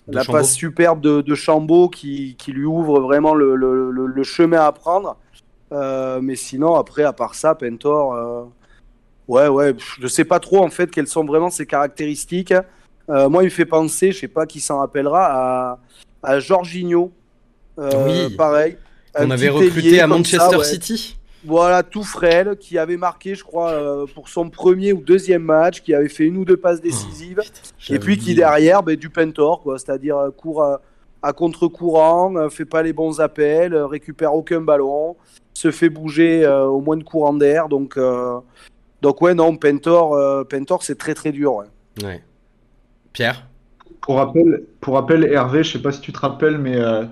[0.06, 0.38] De la Chambaud.
[0.38, 4.60] passe superbe de, de Chambaud qui, qui lui ouvre vraiment le, le- le- le chemin
[4.64, 5.16] à prendre.
[5.72, 8.46] Euh, mais sinon, après, à part ça, Pentor,
[9.26, 12.54] ouais, ouais, je sais pas trop en fait quelles sont vraiment ses caractéristiques.
[13.08, 15.26] Moi, il me fait penser, je sais pas qui s'en rappellera,
[15.72, 15.78] à,
[16.22, 17.10] à Jorginho.
[17.76, 18.36] Oui.
[18.36, 18.76] Pareil.
[19.14, 20.64] Qu'on Un avait recruté à Manchester ça, ouais.
[20.64, 21.16] City.
[21.46, 25.82] Voilà, tout frêle, qui avait marqué, je crois, euh, pour son premier ou deuxième match,
[25.82, 27.40] qui avait fait une ou deux passes décisives,
[27.90, 30.80] et puis qui derrière, ben, du pentor, quoi, c'est-à-dire euh, court à,
[31.22, 35.16] à contre-courant, euh, fait pas les bons appels, euh, récupère aucun ballon,
[35.52, 38.38] se fait bouger euh, au moins de courant d'air, donc, euh,
[39.02, 41.56] donc ouais, non, pentor, euh, pentor c'est très très dur.
[41.56, 41.66] ouais.
[42.02, 42.22] Ouais.
[43.12, 43.46] Pierre?
[44.00, 47.04] Pour rappel, pour rappel, Hervé, je sais pas si tu te rappelles, mais euh,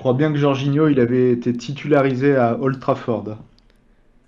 [0.00, 3.24] crois bien que Jorginho, il avait été titularisé à Old Trafford.
[3.28, 3.34] Euh,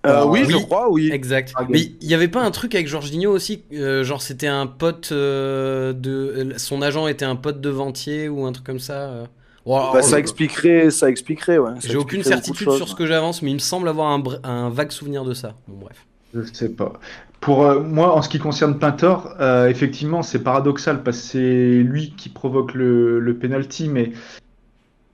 [0.05, 1.11] Euh, oui, je crois, oui.
[1.13, 1.53] Exact.
[1.57, 4.67] Ah, Mais il y avait pas un truc avec Jorginho aussi, euh, genre c'était un
[4.67, 8.95] pote euh, de, son agent était un pote de Ventier ou un truc comme ça.
[8.95, 9.25] euh.
[9.65, 11.71] Alors, Bah, ça je- expliquerait, ça expliquerait, ouais.
[11.81, 14.41] ça J'ai aucune certitude sur ce que j'avance, mais il me semble avoir un, br-
[14.43, 15.55] un vague souvenir de ça.
[15.69, 16.05] Bon bref.
[16.35, 16.95] Je sais pas.
[17.41, 21.83] Pour euh, moi, en ce qui concerne Pintor, euh, effectivement, c'est paradoxal parce que c'est
[21.85, 24.11] lui qui provoque le, le penalty, mais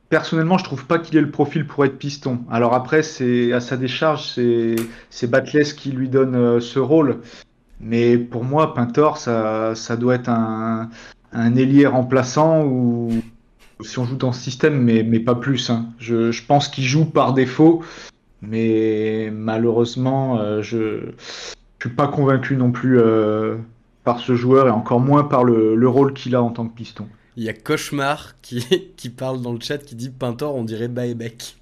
[0.08, 2.40] personnellement, je trouve pas qu'il ait le profil pour être piston.
[2.50, 4.38] Alors après, c'est à sa décharge,
[5.10, 7.20] c'est Batless qui lui donne euh, ce rôle.
[7.80, 10.90] Mais pour moi, Pintor, ça, doit être un,
[11.32, 13.10] un ailier remplaçant ou
[13.80, 15.70] si on joue dans ce système, mais, pas plus.
[15.70, 15.86] hein.
[15.98, 17.84] Je, pense qu'il joue par défaut,
[18.42, 21.12] mais malheureusement, euh, je
[21.78, 23.54] je suis pas convaincu non plus euh,
[24.02, 27.06] par ce joueur et encore moins par le rôle qu'il a en tant que piston.
[27.38, 28.64] Il y a Cauchemar qui,
[28.96, 31.56] qui parle dans le chat qui dit Pintor, on dirait Baebec.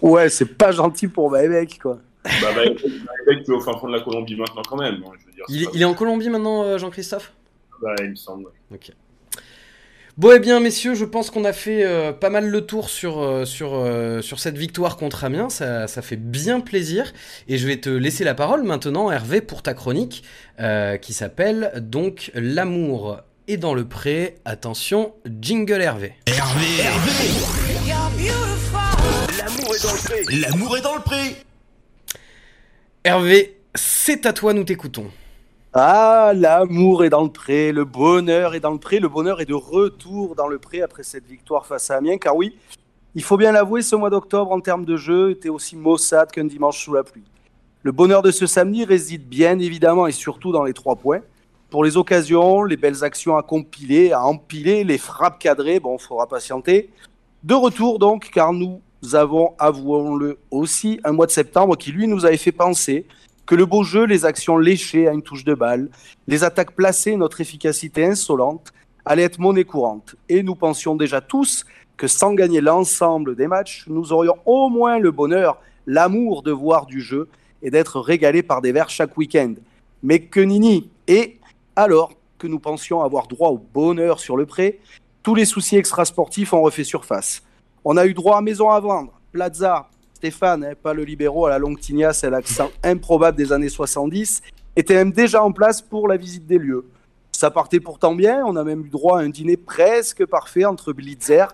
[0.00, 1.98] Ouais, c'est pas gentil pour mec, quoi.
[2.24, 4.94] Bah, a qui est au fin fond de la Colombie maintenant quand même.
[4.94, 7.34] hein, je veux dire, Il, est- pas- il est en Colombie maintenant, euh, Jean-Christophe?
[7.82, 8.46] Bah, il me semble.
[8.72, 8.92] Ok.
[10.16, 13.18] Bon, eh bien, messieurs, je pense qu'on a fait euh, pas mal le tour sur,
[13.18, 15.50] euh, sur, euh, sur cette victoire contre Amiens.
[15.50, 17.12] Ça, ça, fait bien plaisir.
[17.46, 20.22] Et je vais te laisser la parole maintenant, Hervé, pour ta chronique
[21.02, 23.18] qui s'appelle donc L'amour
[23.48, 24.38] est dans le pré.
[24.44, 26.14] Attention, jingle Hervé.
[26.26, 28.30] Hervé, Hervé
[29.38, 30.22] L'amour est dans le pré.
[30.40, 31.36] L'amour est dans le pré.
[33.04, 35.10] Hervé, c'est à toi, nous t'écoutons.
[35.72, 39.46] Ah, l'amour est dans le pré, le bonheur est dans le pré, le bonheur est
[39.46, 42.56] de retour dans le pré après cette victoire face à Amiens, car oui,
[43.14, 46.44] il faut bien l'avouer, ce mois d'octobre en termes de jeu était aussi maussade qu'un
[46.44, 47.24] dimanche sous la pluie.
[47.82, 51.20] Le bonheur de ce samedi réside bien évidemment et surtout dans les trois points.
[51.70, 56.02] Pour les occasions, les belles actions à compiler, à empiler, les frappes cadrées, bon, il
[56.02, 56.90] faudra patienter.
[57.42, 58.80] De retour donc, car nous
[59.12, 63.06] avons, avouons-le aussi, un mois de septembre qui lui nous avait fait penser
[63.46, 65.88] que le beau jeu, les actions léchées à une touche de balle,
[66.26, 68.72] les attaques placées, notre efficacité insolente,
[69.04, 70.16] allaient être monnaie courante.
[70.28, 71.64] Et nous pensions déjà tous
[71.96, 76.86] que sans gagner l'ensemble des matchs, nous aurions au moins le bonheur, l'amour de voir
[76.86, 77.28] du jeu
[77.62, 79.54] et d'être régalés par des verres chaque week-end.
[80.02, 81.38] Mais que nini Et
[81.76, 84.80] alors que nous pensions avoir droit au bonheur sur le pré,
[85.22, 87.42] tous les soucis extrasportifs ont refait surface.
[87.84, 91.50] On a eu droit à maison à vendre, Plaza, Stéphane, hein, pas le libéraux à
[91.50, 94.42] la longue tignasse et l'accent improbable des années 70,
[94.74, 96.86] était même déjà en place pour la visite des lieux.
[97.32, 100.92] Ça partait pourtant bien, on a même eu droit à un dîner presque parfait entre
[100.92, 101.46] Blitzer,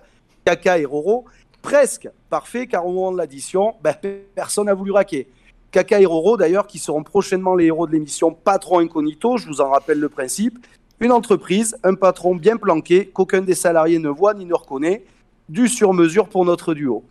[0.45, 1.25] Kaka et Roro.
[1.61, 3.95] Presque parfait, car au moment de l'addition, ben,
[4.35, 5.29] personne n'a voulu raquer.
[5.73, 9.63] Kaka et Roro, d'ailleurs, qui seront prochainement les héros de l'émission Patron Incognito, je vous
[9.63, 10.59] en rappelle le principe.
[11.01, 15.03] Une entreprise, un patron bien planqué, qu'aucun des salariés ne voit ni ne reconnaît,
[15.49, 17.05] du sur-mesure pour notre duo.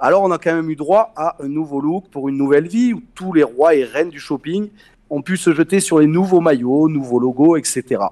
[0.00, 2.92] Alors on a quand même eu droit à un nouveau look pour une nouvelle vie
[2.92, 4.68] où tous les rois et reines du shopping
[5.10, 8.02] ont pu se jeter sur les nouveaux maillots, nouveaux logos, etc.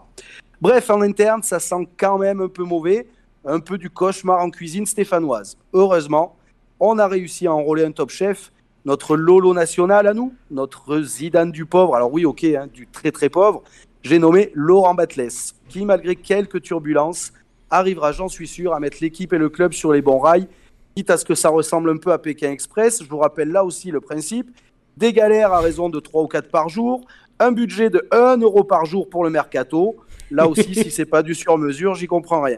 [0.60, 3.08] Bref, en interne, ça sent quand même un peu mauvais,
[3.44, 5.58] un peu du cauchemar en cuisine stéphanoise.
[5.72, 6.36] Heureusement,
[6.78, 8.52] on a réussi à enrôler un top chef,
[8.86, 13.10] notre Lolo national à nous, notre Zidane du pauvre, alors oui, ok, hein, du très
[13.10, 13.64] très pauvre,
[14.02, 17.32] j'ai nommé Laurent Batles, qui malgré quelques turbulences,
[17.68, 20.46] arrivera, j'en suis sûr, à mettre l'équipe et le club sur les bons rails
[20.94, 23.02] quitte à ce que ça ressemble un peu à Pékin Express.
[23.02, 24.48] Je vous rappelle là aussi le principe
[24.96, 27.02] des galères à raison de 3 ou 4 par jour,
[27.38, 29.96] un budget de 1 euro par jour pour le mercato.
[30.30, 32.56] Là aussi, si c'est pas du sur-mesure, j'y comprends rien.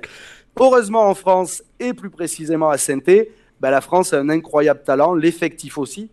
[0.60, 2.98] Heureusement, en France, et plus précisément à saint
[3.60, 6.10] ben, la France a un incroyable talent, l'effectif aussi.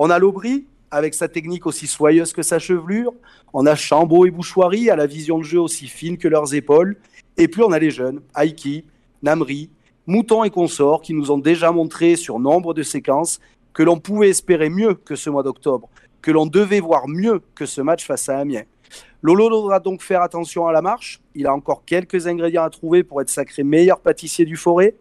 [0.00, 3.12] On a l'Aubry, avec sa technique aussi soyeuse que sa chevelure.
[3.52, 6.96] On a Chambaud et Bouchoirie, à la vision de jeu aussi fine que leurs épaules.
[7.36, 8.84] Et puis on a les jeunes, Aiki,
[9.22, 9.70] Namri,
[10.06, 13.40] Mouton et consorts qui nous ont déjà montré sur nombre de séquences
[13.74, 15.88] que l'on pouvait espérer mieux que ce mois d'octobre,
[16.22, 18.64] que l'on devait voir mieux que ce match face à Amiens.
[19.20, 21.20] Lolo devra donc faire attention à la marche.
[21.34, 24.94] Il a encore quelques ingrédients à trouver pour être sacré meilleur pâtissier du forêt,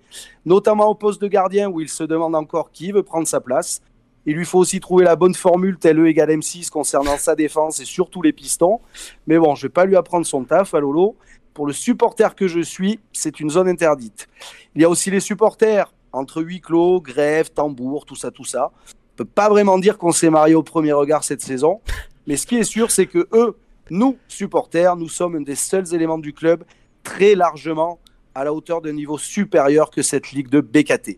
[0.43, 3.81] notamment au poste de gardien où il se demande encore qui veut prendre sa place.
[4.27, 7.79] Il lui faut aussi trouver la bonne formule telle E égale M6 concernant sa défense
[7.79, 8.81] et surtout les pistons.
[9.25, 11.15] Mais bon, je vais pas lui apprendre son taf à Lolo
[11.53, 14.27] pour le supporter que je suis, c'est une zone interdite.
[14.75, 18.71] Il y a aussi les supporters, entre huis clos, grève, tambour, tout ça, tout ça.
[18.85, 21.79] On peut pas vraiment dire qu'on s'est marié au premier regard cette saison,
[22.27, 23.57] mais ce qui est sûr, c'est que eux,
[23.89, 26.65] nous, supporters, nous sommes un des seuls éléments du club
[27.01, 27.97] très largement
[28.35, 31.17] à la hauteur d'un niveau supérieur que cette ligue de BKT.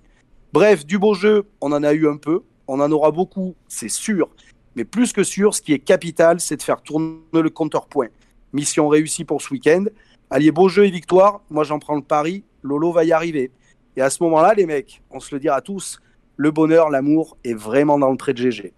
[0.53, 3.89] Bref, du beau jeu, on en a eu un peu, on en aura beaucoup, c'est
[3.89, 4.30] sûr,
[4.76, 8.09] mais plus que sûr, ce qui est capital, c'est de faire tourner le compteur point.
[8.53, 9.86] Mission réussie pour ce week-end.
[10.30, 13.51] Allier beau jeu et victoire, moi j'en prends le pari, Lolo va y arriver.
[13.97, 15.99] Et à ce moment-là, les mecs, on se le dira tous,
[16.38, 18.72] le bonheur, l'amour est vraiment dans le prêt de GG.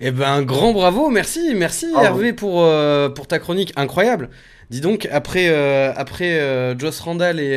[0.00, 4.28] Eh ben, grand bravo, merci, merci Hervé pour, euh, pour ta chronique incroyable.
[4.70, 7.54] Dis donc, après, euh, après euh, Joss Randall et,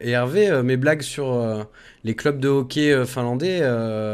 [0.00, 1.66] et Hervé, mes blagues sur
[2.04, 3.60] les clubs de hockey finlandais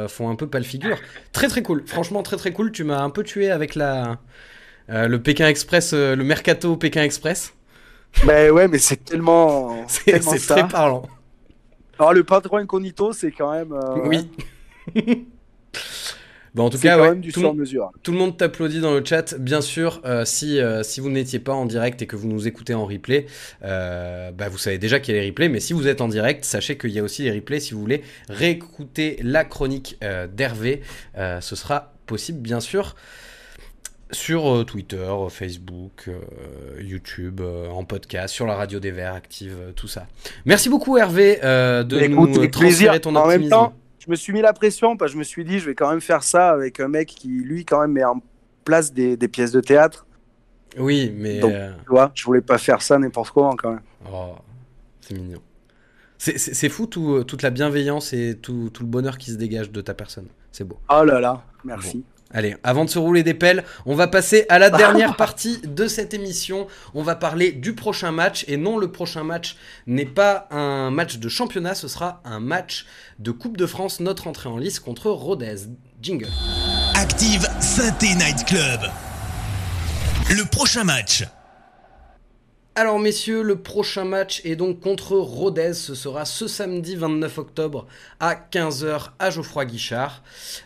[0.09, 0.99] font un peu pas le figure.
[1.33, 2.72] Très très cool, franchement très très cool.
[2.72, 4.18] Tu m'as un peu tué avec la,
[4.89, 7.55] le Pékin Express, le Mercato Pékin Express.
[8.24, 9.85] Ben ouais, mais c'est tellement.
[9.89, 11.07] c'est très parlant.
[11.99, 13.74] Alors le patron incognito, c'est quand même.
[14.05, 14.29] oui.
[16.63, 17.93] en tout cas, du tout, mesure.
[18.03, 19.35] tout le monde t'applaudit dans le chat.
[19.39, 22.49] Bien sûr, euh, si, euh, si vous n'étiez pas en direct et que vous nous
[22.49, 23.27] écoutez en replay,
[23.63, 25.49] euh, bah vous savez déjà qu'il y a les replays.
[25.49, 27.61] Mais si vous êtes en direct, sachez qu'il y a aussi les replays.
[27.61, 29.99] Si vous voulez réécouter la chronique
[30.35, 30.83] d'Hervé,
[31.17, 32.95] ce sera possible, bien sûr
[34.13, 36.09] sur Twitter, Facebook,
[36.81, 40.07] YouTube, en podcast, sur la radio des Verts, active, tout ça.
[40.45, 43.73] Merci beaucoup Hervé de nous transférer ton optimisme
[44.07, 45.91] je me suis mis la pression parce que je me suis dit, je vais quand
[45.91, 48.23] même faire ça avec un mec qui, lui, quand même, met en
[48.65, 50.07] place des, pièces de théâtre.
[50.79, 51.41] Oui, mais.
[51.41, 53.83] Donc, euh, Tu vois, je voulais pas faire ça n'importe comment quand même.
[54.13, 54.35] oh,
[55.01, 55.41] c'est mignon.
[56.19, 59.81] C'est- fou tout- toute la bienveillance et tout, tout le bonheur qui se dégage de
[59.81, 60.27] ta personne.
[60.51, 60.79] C'est beau.
[60.89, 62.05] Oh là là, merci.
[62.33, 65.87] Allez, avant de se rouler des pelles, on va passer à la dernière partie de
[65.87, 66.66] cette émission.
[66.95, 68.45] On va parler du prochain match.
[68.49, 69.57] Et non, le prochain match
[69.87, 72.87] n'est pas un match de championnat, ce sera un match
[73.18, 75.68] de Coupe de France, notre entrée en lice contre Rodez.
[76.03, 76.29] Jingle.
[76.95, 78.81] Active Synthé Night Club.
[80.31, 81.24] Le prochain match.
[82.79, 85.72] Alors messieurs, le prochain match est donc contre Rodez.
[85.72, 87.87] Ce sera ce samedi 29 octobre
[88.20, 90.22] à 15h à Geoffroy Guichard.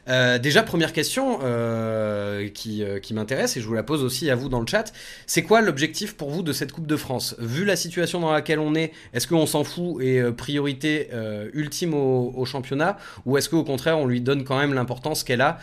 [0.09, 4.29] Euh, déjà, première question euh, qui, euh, qui m'intéresse et je vous la pose aussi
[4.29, 4.93] à vous dans le chat.
[5.29, 7.37] C'est quoi l'objectif pour vous de cette Coupe de France?
[7.39, 11.11] Vu la situation dans laquelle on est, est-ce qu'on s'en fout et priorité
[11.53, 12.97] ultime au, championnat?
[13.25, 15.61] Ou est-ce qu'au contraire on lui donne quand même l'importance qu'elle a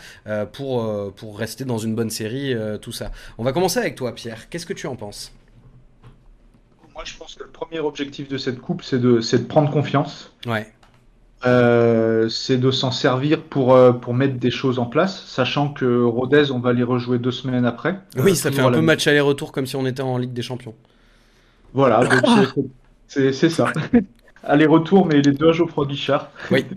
[0.54, 3.12] pour, rester dans une bonne série, tout ça?
[3.36, 4.48] On va commencer avec toi Pierre.
[4.48, 5.30] Qu'est-ce que tu en penses?
[6.98, 9.70] Moi, je pense que le premier objectif de cette coupe, c'est de, c'est de prendre
[9.70, 10.32] confiance.
[10.48, 10.66] Ouais.
[11.46, 16.02] Euh, c'est de s'en servir pour, euh, pour mettre des choses en place, sachant que
[16.02, 18.00] Rodez, on va les rejouer deux semaines après.
[18.16, 20.42] Oui, Euh, ça fait un peu match aller-retour comme si on était en Ligue des
[20.42, 20.74] Champions.
[21.72, 22.14] Voilà, donc
[22.56, 22.62] c'est-
[23.06, 23.72] c'est c'est ça.
[24.42, 26.30] Aller-retour, mais les deux à Geoffroy Guichard.
[26.50, 26.66] Oui.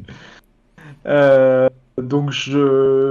[1.08, 1.68] Euh,
[1.98, 3.11] donc je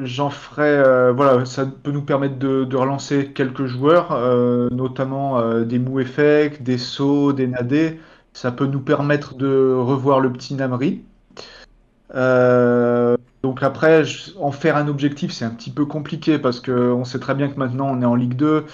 [0.00, 5.64] j'en ferai euh, voilà, ça peut nous permettre de, relancer quelques joueurs, euh, notamment euh,
[5.64, 8.00] des Mouefek, des So, des Nadé.
[8.32, 11.02] Ça peut nous permettre de revoir le petit Namri.
[12.14, 14.02] Euh, donc après,
[14.38, 17.48] en faire un objectif, c'est un petit peu compliqué parce que on sait très bien
[17.48, 18.66] que maintenant on est en Ligue 2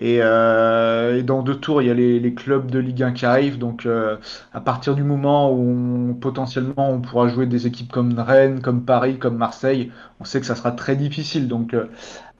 [0.00, 3.12] et, euh, et dans deux tours, il y a les, les clubs de Ligue 1
[3.12, 3.58] qui arrivent.
[3.58, 4.16] Donc, euh,
[4.52, 8.84] à partir du moment où on- potentiellement on pourra jouer des équipes comme Rennes, comme
[8.84, 11.46] Paris, comme Marseille, on sait que ça sera très difficile.
[11.48, 11.86] Donc, euh,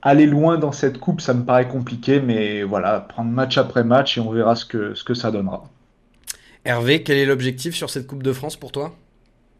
[0.03, 2.20] aller loin dans cette coupe, ça me paraît compliqué.
[2.20, 5.64] Mais voilà, prendre match après match et on verra ce que, ce que ça donnera.
[6.64, 8.92] Hervé, quel est l'objectif sur cette Coupe de France pour toi?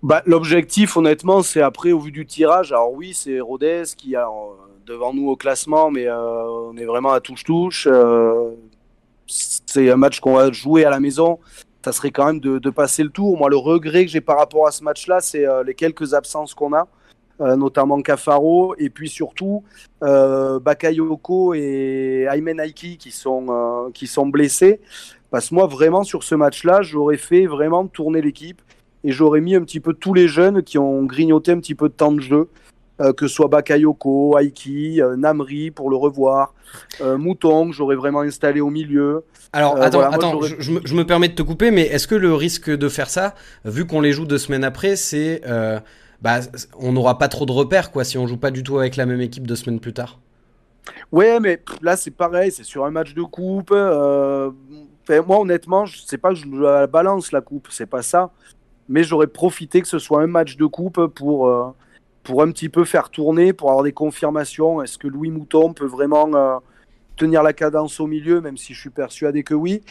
[0.03, 2.73] Bah, L'objectif, honnêtement, c'est après, au vu du tirage.
[2.73, 6.85] Alors, oui, c'est Rodez qui a euh, devant nous au classement, mais euh, on est
[6.85, 7.89] vraiment à touche-touche.
[7.91, 8.51] Euh,
[9.27, 11.39] c'est un match qu'on va jouer à la maison.
[11.85, 13.37] Ça serait quand même de, passer le tour.
[13.37, 16.55] Moi, le regret que j'ai par rapport à ce match-là, c'est euh, les quelques absences
[16.55, 16.87] qu'on a,
[17.41, 19.65] notamment Cafaro, et puis surtout
[20.01, 24.81] Bakayoko et Aymen Aiki qui sont, qui sont blessés.
[25.33, 28.63] Parce que moi, vraiment, sur ce match-là, j'aurais fait vraiment tourner l'équipe
[29.03, 31.89] et j'aurais mis un petit peu tous les jeunes qui ont grignoté un petit peu
[31.89, 32.49] de temps de jeu,
[33.03, 36.55] euh, que ce soit Bakayoko, Aiki, euh, Namri pour le revoir,
[37.01, 39.25] euh, Mouton, que j'aurais vraiment installé au milieu.
[39.53, 42.07] Alors, attends, voilà, attends, je, je me, je me permets de te couper, mais est-ce
[42.07, 43.35] que le risque de faire ça,
[43.65, 45.43] vu qu'on les joue deux semaines après, c'est.
[46.23, 46.41] bah,
[46.79, 49.07] on n'aura pas trop de repères, quoi, si on joue pas du tout avec la
[49.07, 50.19] même équipe deux semaines plus tard?
[51.11, 53.71] Ouais, mais là, c'est pareil, c'est sur un match de coupe.
[53.73, 54.51] euh,
[55.03, 58.31] enfin, moi, honnêtement, je sais pas que je la balance la coupe, c'est pas ça.
[58.89, 61.71] Mais j'aurais profité que ce soit un match de coupe pour, euh,
[62.23, 64.83] pour un petit peu faire tourner, pour avoir des confirmations.
[64.83, 66.59] Est-ce que Louis Mouton peut vraiment euh,
[67.17, 69.83] tenir la cadence au milieu, même si je suis persuadé que oui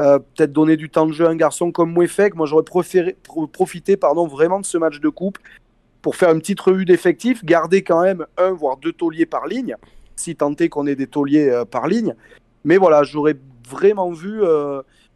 [0.00, 2.34] Euh, Peut-être donner du temps de jeu à un garçon comme Mouefek.
[2.34, 5.38] Moi, j'aurais préféré pro- profité pardon, vraiment de ce match de coupe
[6.00, 9.76] pour faire une petite revue d'effectifs, garder quand même un, voire deux tauliers par ligne
[10.16, 12.14] si tant est qu'on ait des tauliers euh, par ligne.
[12.64, 13.36] Mais voilà, j'aurais
[13.68, 14.42] vraiment vu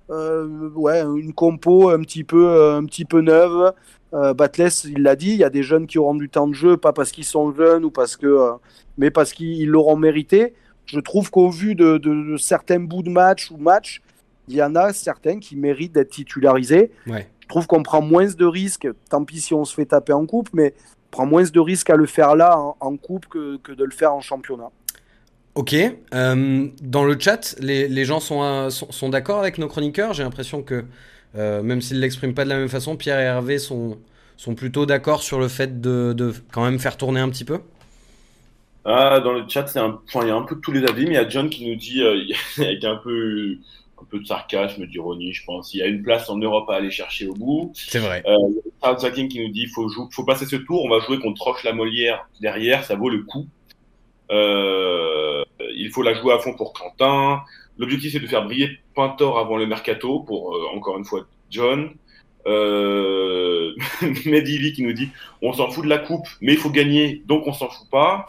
[0.09, 3.73] ouais, une compo un petit peu, un petit peu neuve.
[4.15, 6.55] Euh, Batless, il l'a dit, il y a des jeunes qui auront du temps de
[6.55, 8.53] jeu, pas parce qu'ils sont jeunes ou parce que, euh,
[8.97, 10.55] mais parce qu'ils l'auront mérité.
[10.87, 14.03] Je trouve qu'au vu de, de- de certains bouts de match ou match,
[14.49, 16.93] il y en a certains qui méritent d'être titularisés.
[17.07, 17.27] Ouais.
[17.41, 20.27] Je trouve qu'on prend moins de risques, tant pis si on se fait taper en
[20.27, 23.57] coupe, mais on prend moins de risques à le faire là en, en coupe que,
[23.59, 24.71] que de le faire en championnat.
[25.55, 25.75] Ok.
[26.15, 30.13] euh, dans le chat, les, les gens sont, euh, sont, sont d'accord avec nos chroniqueurs.
[30.13, 30.85] J'ai l'impression que,
[31.37, 33.99] euh, même s'ils ne l'expriment pas de la même façon, Pierre et Hervé sont,
[34.37, 37.61] sont plutôt d'accord sur le fait de, de quand même faire tourner un petit peu.
[38.85, 41.13] Ah, dans le chat, un, enfin, il y a un peu tous les avis, mais
[41.13, 42.21] il y a John qui nous dit, euh,
[42.59, 43.57] avec un peu,
[44.01, 46.75] un peu de sarcasme, d'ironie, je pense, il y a une place en Europe à
[46.77, 47.73] aller chercher au bout.
[47.73, 48.23] C'est vrai.
[48.83, 51.43] Charles Sacking qui nous dit, faut jou- faut passer ce tour, on va jouer contre
[51.43, 53.47] Roche la Molière derrière, ça vaut le coup.
[54.31, 55.43] Euh,
[55.77, 57.43] il faut la jouer à fond pour Quentin.
[57.79, 61.91] L'objectif c'est de faire briller Pintor avant le mercato pour euh, encore une fois John.
[62.47, 63.73] Euh,
[64.27, 65.09] Medivi qui nous dit
[65.43, 68.27] on s'en fout de la coupe, mais il faut gagner, donc on s'en fout pas.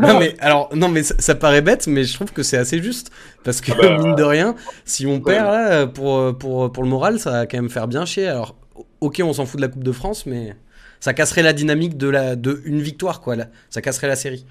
[0.00, 2.82] Non mais alors non mais ça, ça paraît bête mais je trouve que c'est assez
[2.82, 3.12] juste
[3.44, 5.34] parce que Ah bah, mine de rien si on ouais.
[5.34, 8.56] perd là pour, pour, pour le moral ça va quand même faire bien chier alors
[9.00, 10.56] ok on s'en fout de la Coupe de France mais
[10.98, 14.46] ça casserait la dynamique de la de une victoire quoi là ça casserait la série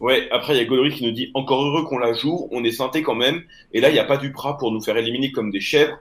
[0.00, 2.62] Ouais, après, il y a Gollery qui nous dit encore heureux qu'on la joue, on
[2.64, 3.42] est santé quand même.
[3.72, 5.98] Et là, il n'y a pas Duprat pour nous faire éliminer comme des chèvres.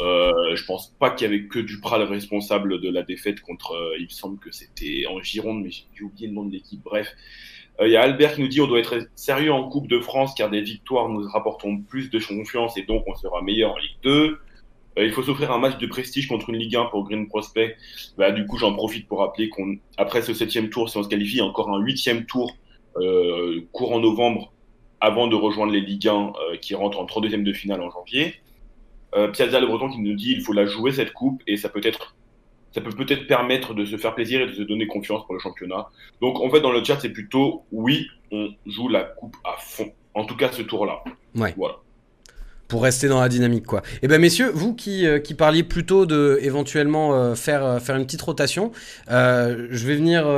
[0.00, 3.72] Euh, je pense pas qu'il y avait que Duprat le responsable de la défaite contre.
[3.72, 6.80] euh, il me semble que c'était en Gironde, mais j'ai oublié le nom de l'équipe.
[6.84, 7.08] Bref.
[7.80, 10.00] Euh, Il y a Albert qui nous dit on doit être sérieux en Coupe de
[10.00, 13.78] France car des victoires nous rapporteront plus de confiance et donc on sera meilleur en
[13.78, 14.38] Ligue 2.
[14.98, 17.76] Euh, il faut s'offrir un match de prestige contre une Ligue 1 pour Green Prospect.
[18.18, 21.08] Bah, du coup, j'en profite pour rappeler qu'on, après ce septième tour, si on se
[21.08, 22.56] qualifie, encore un huitième tour
[23.00, 24.52] euh, courant novembre
[25.00, 28.34] avant de rejoindre les Ligue 1 euh, qui rentrent en 32e de finale en janvier.
[29.14, 31.68] Euh, Piazza Le Breton qui nous dit il faut la jouer cette coupe et ça
[31.68, 32.14] peut être
[32.72, 35.40] ça peut peut-être permettre de se faire plaisir et de se donner confiance pour le
[35.40, 35.88] championnat.
[36.20, 39.90] Donc en fait dans le chat c'est plutôt oui on joue la coupe à fond.
[40.14, 41.02] En tout cas ce tour-là.
[41.34, 41.54] Ouais.
[41.56, 41.76] Voilà.
[42.68, 43.82] Pour rester dans la dynamique quoi.
[44.02, 48.04] Et ben messieurs, vous qui, euh, parliez plutôt de éventuellement euh, faire, euh, faire une
[48.04, 48.70] petite rotation,
[49.08, 50.28] je vais venir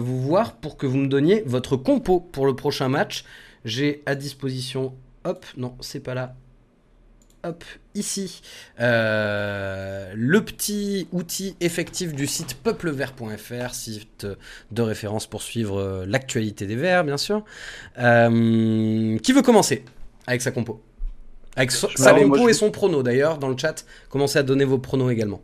[0.00, 3.24] vous voir pour que vous me donniez votre compo pour le prochain match.
[3.64, 6.34] J'ai à disposition, hop, non c'est pas là,
[7.44, 7.64] hop,
[7.94, 8.40] ici,
[8.78, 14.26] le petit outil effectif du site peuplevert.fr, site
[14.72, 17.44] de référence pour suivre l'actualité des Verts bien sûr.
[17.96, 19.84] Qui veut commencer
[20.26, 20.82] avec sa compo?
[21.56, 23.84] Avec so- sa compo moi, et son prono d'ailleurs dans le chat.
[24.10, 25.40] Commencez à donner vos pronos également.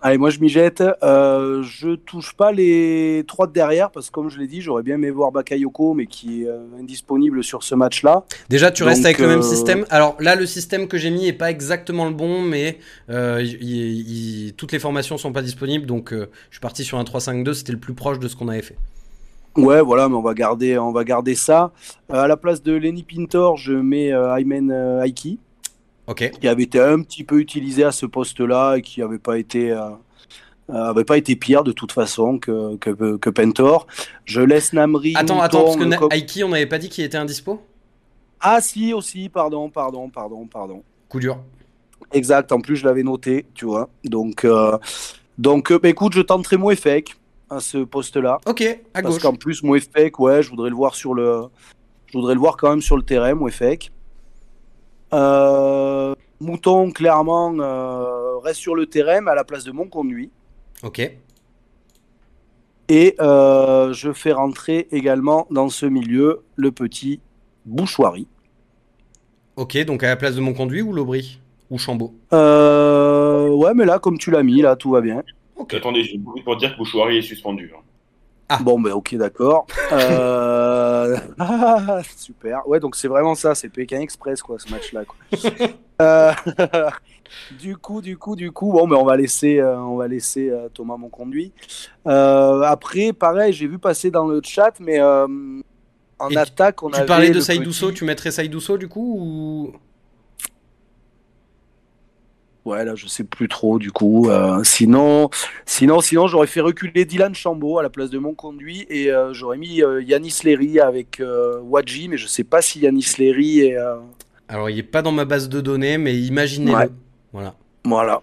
[0.00, 0.80] Allez, moi je m'y jette.
[1.02, 4.84] Euh, je touche pas les trois de derrière parce que, comme je l'ai dit, j'aurais
[4.84, 8.22] bien aimé voir Bakayoko, mais qui est euh, indisponible sur ce match-là.
[8.48, 9.86] Déjà, tu restes avec le même euh, système.
[9.90, 12.78] Alors là, le système que j'ai mis est pas exactement le bon, mais
[13.10, 16.98] euh, il- il- il- toutes les formations sont pas disponibles, donc je suis parti sur
[16.98, 17.52] un 3-5-2.
[17.54, 18.76] C'était le plus proche de ce qu'on avait fait.
[19.58, 21.72] Ouais, voilà, mais on va garder, on va garder ça.
[22.12, 25.38] Euh, à la place de Lenny Pintor, je mets euh, Aymen euh, Aiki,
[26.06, 26.30] Ok.
[26.40, 29.72] qui avait été un petit peu utilisé à ce poste-là et qui avait pas été,
[29.72, 29.90] euh,
[30.70, 33.86] euh, avait pas été pire de toute façon que, que, que Pentor.
[34.24, 35.14] Je laisse Namri.
[35.16, 37.60] Attends, Mouton, attends, parce que cop- Aiki, on n'avait pas dit qu'il était indispo?
[38.40, 40.82] Ah si, aussi, pardon, pardon, pardon, pardon.
[41.08, 41.38] Coup dur.
[42.12, 43.90] Exact, en plus je l'avais noté, tu vois.
[44.04, 44.46] Donc,
[45.36, 47.16] donc bah, écoute, je tenterai Moefek
[47.50, 48.38] à ce poste-là.
[48.46, 48.62] Ok,
[48.94, 51.44] à Parce qu'en plus, Moefek, ouais, je voudrais le voir sur le.
[52.06, 53.92] Je voudrais le voir quand même sur le terrain, Moefek.
[55.12, 60.30] Euh, Mouton, clairement, euh, reste sur le terrain, mais à la place de mon conduit.
[60.82, 61.00] Ok.
[62.88, 67.20] Et euh, je fais rentrer également dans ce milieu le petit
[67.66, 68.28] Bouchoirie.
[69.56, 72.14] Ok, donc à la place de mon conduit ou l'Aubry Ou Chambaud?
[72.32, 75.22] Euh, ouais, mais là, comme tu l'as mis, là, tout va bien.
[75.72, 77.72] Attendez, j'ai beaucoup pour dire que Bouchouari est suspendu.
[77.76, 77.80] hein.
[78.50, 78.58] Ah.
[78.62, 79.66] Bon, ben ok, d'accord.
[79.92, 81.18] Euh...
[81.38, 82.66] ah, super.
[82.66, 85.02] Ouais, donc c'est vraiment ça, c'est Pékin Express, quoi, ce match-là.
[86.00, 86.30] Euh,
[87.58, 90.48] du coup, du coup, du coup, bon, mais on va laisser, euh, on va laisser
[90.48, 91.52] euh, Thomas mon conduit.
[92.06, 95.26] Euh, après, pareil, j'ai vu passer dans le chat, mais euh,
[96.20, 98.86] en Et tu- attaque, on Tu avait parlais de Saïdousso, petit- tu mettrais Saïdousso du
[98.88, 99.72] coup ou...
[102.68, 104.28] Ouais, là, je sais plus trop, du coup.
[104.28, 105.30] Euh, sinon,
[105.66, 109.32] sinon, sinon, j'aurais fait reculer Dylan Chambaud à la place de mon conduit et euh,
[109.32, 113.60] j'aurais mis euh, Yanis Léry avec euh, Wadji, mais je sais pas si Yanis Léry
[113.60, 113.76] est.
[113.78, 113.96] euh,
[114.48, 116.76] Alors, il est pas dans ma base de données, mais imaginez-le.
[116.76, 116.88] Ouais.
[117.32, 117.54] Voilà.
[117.84, 118.22] Voilà.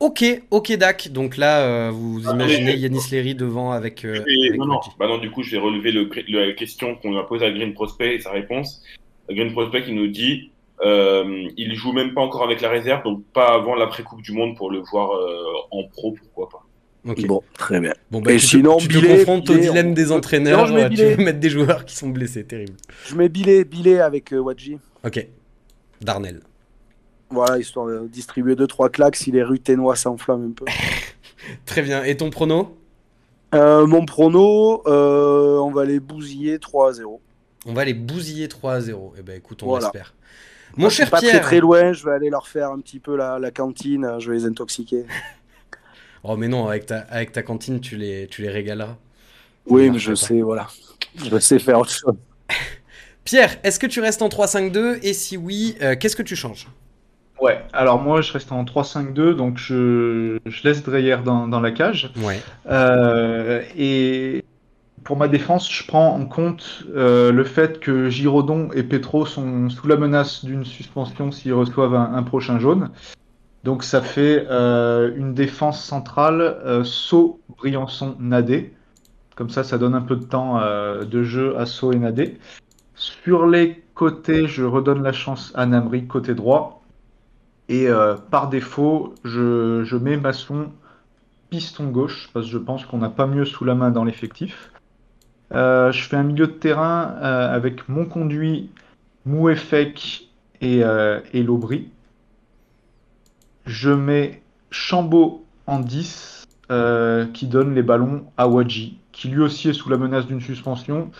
[0.00, 1.08] Ok, ok, Dak.
[1.10, 4.04] Donc là, euh, vous Attendez, imaginez je- Yanis Léry devant avec.
[4.04, 4.74] euh, Et- avec non, non.
[4.76, 4.90] Wadji.
[4.98, 7.50] Bah non, du coup, je vais relever le, le- la question qu'on a posée à
[7.50, 8.82] Green Prospect et sa réponse.
[9.28, 10.50] Green Prospect qui nous dit
[10.84, 14.56] euh, il joue même pas encore avec la réserve, donc pas avant l'après-coupe du monde
[14.56, 16.64] pour le voir euh, en pro, pourquoi pas.
[17.10, 17.26] Ok.
[17.26, 17.94] Bon, très bien.
[18.10, 20.58] Bon, bah, Et tu, te- sinon, tu te Billet, confrontes au dilemme on- des entraîneurs.
[20.60, 21.14] Non, je mets euh, tu Billet.
[21.14, 22.74] veux mettre des joueurs qui sont blessés, terrible.
[23.06, 24.78] Je mets Billet, Billet avec euh, Wadji.
[25.04, 25.26] Ok.
[26.00, 26.40] Darnell.
[27.30, 30.64] Voilà, histoire de distribuer 2-3 claques si les ruténois s'enflamment un peu.
[31.66, 32.02] Très bien.
[32.04, 32.76] Et ton prono?
[33.54, 37.20] Euh, mon prono, euh, on va les bousiller 3 à 0.
[37.66, 39.14] On va les bousiller 3 à 0.
[39.18, 39.90] Eh ben, écoute, on Voilà.
[40.76, 41.32] Mon Je suis cher pas Pierre.
[41.32, 44.18] très très loin, je vais aller leur faire un petit peu la, la cantine, euh,
[44.20, 45.04] je vais les intoxiquer.
[46.24, 48.96] Oh, mais non, avec ta, avec ta cantine, tu les, tu les régaleras.
[49.66, 50.16] Oui, mais je pas.
[50.16, 50.66] sais, voilà.
[51.14, 52.14] Je sais faire autre chose.
[53.24, 56.66] Pierre, est-ce que tu restes en 3-5-2 Et si oui, euh, qu'est-ce que tu changes?
[57.40, 61.70] Ouais, alors moi je reste en 3-5-2, donc je, je laisse Dreyer dans, dans la
[61.70, 62.10] cage.
[62.16, 62.40] Ouais.
[62.68, 64.44] Euh, et
[65.08, 69.70] pour ma défense, je prends en compte euh, le fait que Giraudon et Petro sont
[69.70, 72.90] sous la menace d'une suspension s'ils reçoivent un, prochain jaune.
[73.64, 78.74] Donc ça fait euh, une défense centrale euh, Sceaux, Briançon, Nadé.
[79.34, 82.38] Comme ça, ça donne un peu de temps de jeu à Sceaux et Nadé.
[82.94, 86.82] Sur les côtés, je redonne la chance à Namri côté droit.
[87.70, 87.88] Et
[88.30, 90.66] par défaut, je, je mets Masson
[91.48, 94.70] piston gauche, parce que je pense qu'on n'a pas mieux sous la main dans l'effectif.
[95.52, 98.70] Euh, je fais un milieu de terrain euh, avec mon conduit,
[99.24, 100.28] Mouefek
[100.60, 101.88] et, euh, Lobry.
[103.66, 109.70] Je mets Chambaud en 10 euh, qui donne les ballons à Wadji, qui lui aussi
[109.70, 111.10] est sous la menace d'une suspension.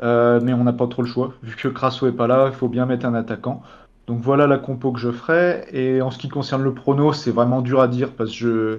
[0.00, 1.34] Mais on n'a pas trop le choix.
[1.42, 3.62] Vu que Crasso est pas là, il faut bien mettre un attaquant.
[4.06, 5.66] Donc voilà la compo que je ferai.
[5.72, 8.78] Et en ce qui concerne le prono, c'est vraiment dur à dire parce que je.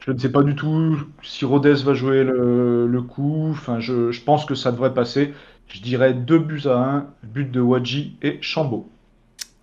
[0.00, 3.48] Je ne sais pas du tout si Rodez va jouer le, le coup.
[3.50, 5.32] Enfin, je, je pense que ça devrait passer.
[5.68, 8.88] Je dirais 2 buts à 1, but de Wadji et Chambaud.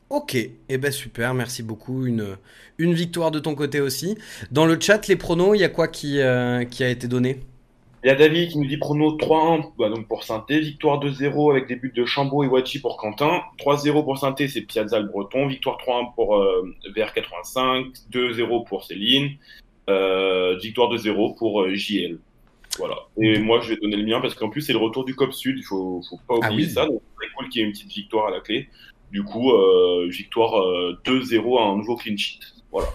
[0.09, 2.05] Ok, et eh ben super, merci beaucoup.
[2.05, 2.37] Une,
[2.77, 4.17] une victoire de ton côté aussi.
[4.51, 7.39] Dans le chat, les pronos, il y a quoi qui, euh, qui a été donné?
[8.03, 11.51] Il y a David qui nous dit prono 3-1 bah, donc pour Sainté, victoire 2-0
[11.51, 15.07] avec des buts de Chambaud et Wachi pour Quentin, 3-0 pour Sainté, c'est Piazza le
[15.07, 19.29] Breton, victoire 3-1 pour euh, VR85, 2-0 pour Céline,
[19.89, 22.19] euh, victoire 2-0 pour euh, JL.
[22.77, 22.95] Voilà.
[23.21, 25.33] Et moi, je vais donner le mien parce qu'en plus, c'est le retour du COP
[25.33, 26.73] Sud, il faut, faut pas Ah oublier oui.
[26.73, 26.85] ça.
[26.87, 28.67] Donc, c'est très cool qu'il y ait une petite victoire à la clé.
[29.11, 32.39] Du coup, euh, victoire euh, 2-0 à un nouveau clean sheet.
[32.71, 32.87] Voilà.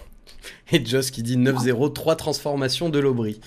[0.71, 3.39] Et Joss qui dit 9-0, 3 transformations de l'Aubry.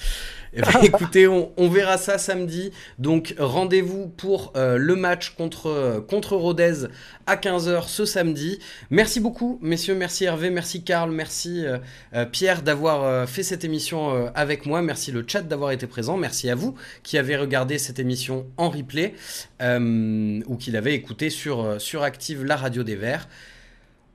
[0.54, 2.72] Eh ben, écoutez, on, on verra ça samedi.
[2.98, 6.86] Donc rendez-vous pour euh, le match contre, euh, contre Rodez
[7.26, 8.58] à 15h ce samedi.
[8.90, 9.94] Merci beaucoup, messieurs.
[9.94, 14.82] Merci Hervé, merci Karl, merci euh, Pierre d'avoir euh, fait cette émission avec moi.
[14.82, 16.16] Merci le chat d'avoir été présent.
[16.16, 19.14] Merci à vous qui avez regardé cette émission en replay
[19.60, 23.28] ou qui l'avez écouté sur, sur Active, la radio des Verts.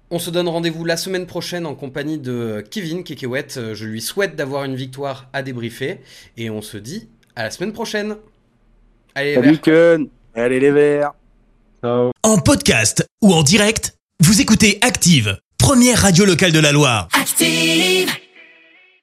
[0.10, 3.58] On se donne rendez-vous la semaine prochaine en compagnie de Kevin Kekewet.
[3.58, 6.00] Euh, Je lui souhaite d'avoir une victoire à débriefer.
[6.38, 8.16] Et on se dit à la semaine prochaine.
[9.16, 9.62] Allez, les Salut Verts.
[9.62, 10.08] Ken.
[10.36, 11.12] Allez les verts.
[11.84, 12.12] Ciao.
[12.24, 17.10] En podcast ou en direct, vous écoutez Active, première radio locale de la Loire.
[17.14, 18.10] Active.